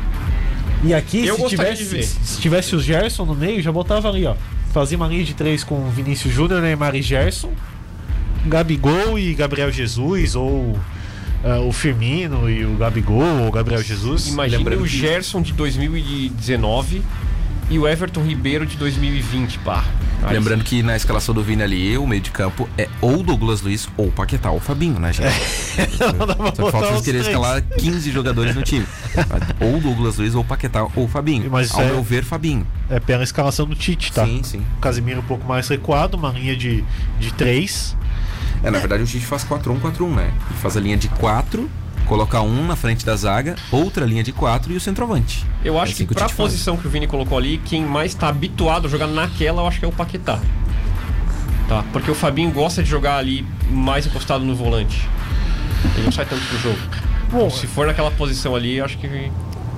[0.84, 4.34] E aqui, Eu se tivesse, se tivesse o Gerson no meio, já botava ali, ó.
[4.72, 7.50] Fazia uma linha de três com Vinícius Júnior, Neymar e Gerson.
[8.46, 10.78] Gabigol e Gabriel Jesus, ou
[11.42, 14.32] ah, o Firmino e o Gabigol, ou o Gabriel Jesus.
[14.34, 17.02] Lembrando o que- Gerson de 2019
[17.70, 19.84] e o Everton Ribeiro de 2020, pá.
[20.22, 23.60] Aí Lembrando que na escalação do Vini ali, o meio de campo é ou Douglas
[23.60, 25.28] Luiz, ou Paquetá, ou Fabinho, né, gente?
[26.18, 28.86] Não dá pra Só falta eles querer escalar 15 jogadores no time.
[29.60, 31.48] ou Douglas Luiz, ou Paquetá, ou Fabinho.
[31.50, 32.66] Mas Ao é- meu ver, Fabinho.
[32.90, 34.24] É pela escalação do Tite, tá?
[34.24, 34.64] Sim, sim.
[34.78, 36.82] O Casemiro um pouco mais recuado, uma linha de,
[37.20, 37.96] de três.
[38.62, 40.32] É, na verdade o Tite faz 4-1-4-1, né?
[40.50, 41.70] Ele faz a linha de 4,
[42.08, 45.44] coloca um na frente da zaga, outra linha de 4 e o centroavante.
[45.64, 46.50] Eu acho É assim que que o pra Tite faz.
[46.50, 49.78] posição que o Vini colocou ali, quem mais tá habituado a jogar naquela, eu acho
[49.78, 50.40] que é o Paquetá.
[51.68, 51.84] Tá?
[51.92, 55.06] Porque o Fabinho gosta de jogar ali mais encostado no volante.
[55.94, 56.78] Ele não sai tanto pro jogo.
[57.30, 59.06] Bom, Se for naquela posição ali, eu acho que,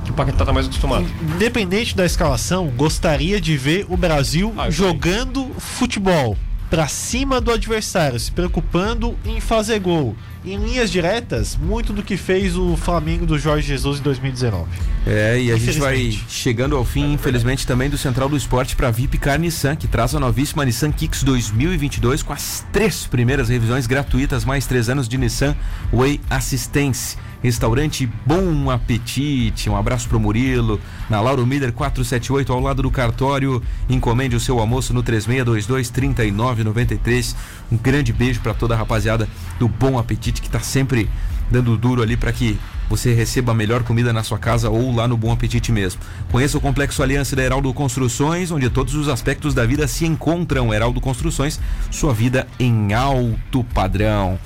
[0.05, 1.05] que o Paquetá tá mais acostumado.
[1.35, 6.39] independente da escalação, gostaria de ver o Brasil Ah, jogando futebol
[6.71, 10.15] pra cima do adversário, se preocupando em fazer gol.
[10.45, 14.71] Em linhas diretas, muito do que fez o Flamengo do Jorge Jesus em 2019.
[15.07, 18.91] É, e a gente vai chegando ao fim, infelizmente, também do Central do Esporte para
[18.91, 23.87] VIP Car Nissan, que traz a novíssima Nissan Kicks 2022 com as três primeiras revisões
[23.87, 25.55] gratuitas, mais três anos de Nissan
[25.93, 27.19] Way Assistance.
[27.43, 33.63] Restaurante Bom Apetite, um abraço pro Murilo, na Lauro Miller 478, ao lado do cartório.
[33.89, 37.35] Encomende o seu almoço no 3622-3993.
[37.73, 39.27] Um grande beijo para toda a rapaziada
[39.59, 41.09] do Bom Apetite que tá sempre
[41.51, 45.09] dando duro ali para que você receba a melhor comida na sua casa ou lá
[45.09, 46.03] no Bom Apetite mesmo.
[46.31, 50.75] Conheça o Complexo Aliança da Heraldo Construções, onde todos os aspectos da vida se encontram.
[50.75, 51.59] Heraldo Construções,
[51.91, 54.39] sua vida em alto padrão.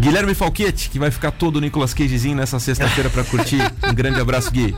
[0.00, 3.60] Guilherme Falquete, que vai ficar todo o Nicolas Cagezinho nessa sexta-feira para curtir.
[3.86, 4.74] Um grande abraço, Gui.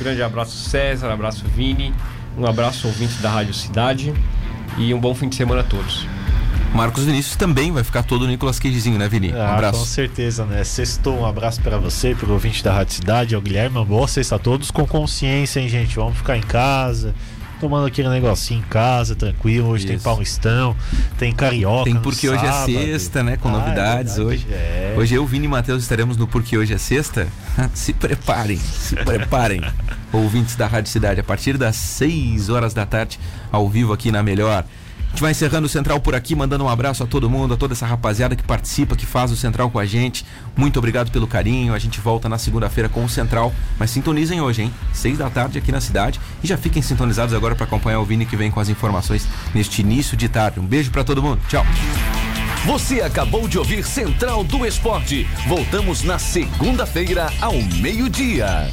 [0.00, 1.12] Grande abraço, César.
[1.12, 1.94] Abraço, Vini.
[2.36, 4.12] Um abraço, ouvintes da Rádio Cidade.
[4.76, 6.06] E um bom fim de semana a todos.
[6.74, 9.32] Marcos Vinícius também vai ficar todo o Nicolas Cagezinho, né, Vini?
[9.32, 9.86] Um Ah, com abraço.
[9.86, 10.62] certeza, né?
[10.64, 13.76] Sextou, um abraço pra você, pro ouvinte da Rádio Cidade, ao Guilherme.
[13.76, 15.96] Uma boa sexta a todos, com consciência, hein, gente?
[15.96, 17.14] Vamos ficar em casa,
[17.60, 19.68] tomando aquele negocinho em casa, tranquilo.
[19.68, 20.04] Hoje tem Isso.
[20.04, 20.74] Paulistão,
[21.18, 21.84] tem Carioca.
[21.84, 22.72] Tem porque hoje é sábado.
[22.72, 23.36] sexta, né?
[23.36, 24.46] Com Ah, é novidades verdade, hoje.
[24.50, 24.94] é.
[24.96, 27.28] Hoje eu, Vini e Matheus estaremos no Porque Hoje é Sexta.
[27.74, 29.60] se preparem, se preparem.
[30.12, 33.18] Ouvintes da Rádio Cidade, a partir das 6 horas da tarde,
[33.52, 34.64] ao vivo aqui na Melhor.
[35.10, 37.56] A gente vai encerrando o Central por aqui, mandando um abraço a todo mundo, a
[37.56, 40.24] toda essa rapaziada que participa, que faz o Central com a gente.
[40.56, 41.74] Muito obrigado pelo carinho.
[41.74, 43.52] A gente volta na segunda-feira com o Central.
[43.76, 44.72] Mas sintonizem hoje, hein?
[44.92, 46.20] Seis da tarde aqui na cidade.
[46.44, 49.82] E já fiquem sintonizados agora para acompanhar o Vini que vem com as informações neste
[49.82, 50.60] início de tarde.
[50.60, 51.40] Um beijo para todo mundo.
[51.48, 51.66] Tchau.
[52.64, 55.26] Você acabou de ouvir Central do Esporte.
[55.48, 58.68] Voltamos na segunda-feira ao meio-dia.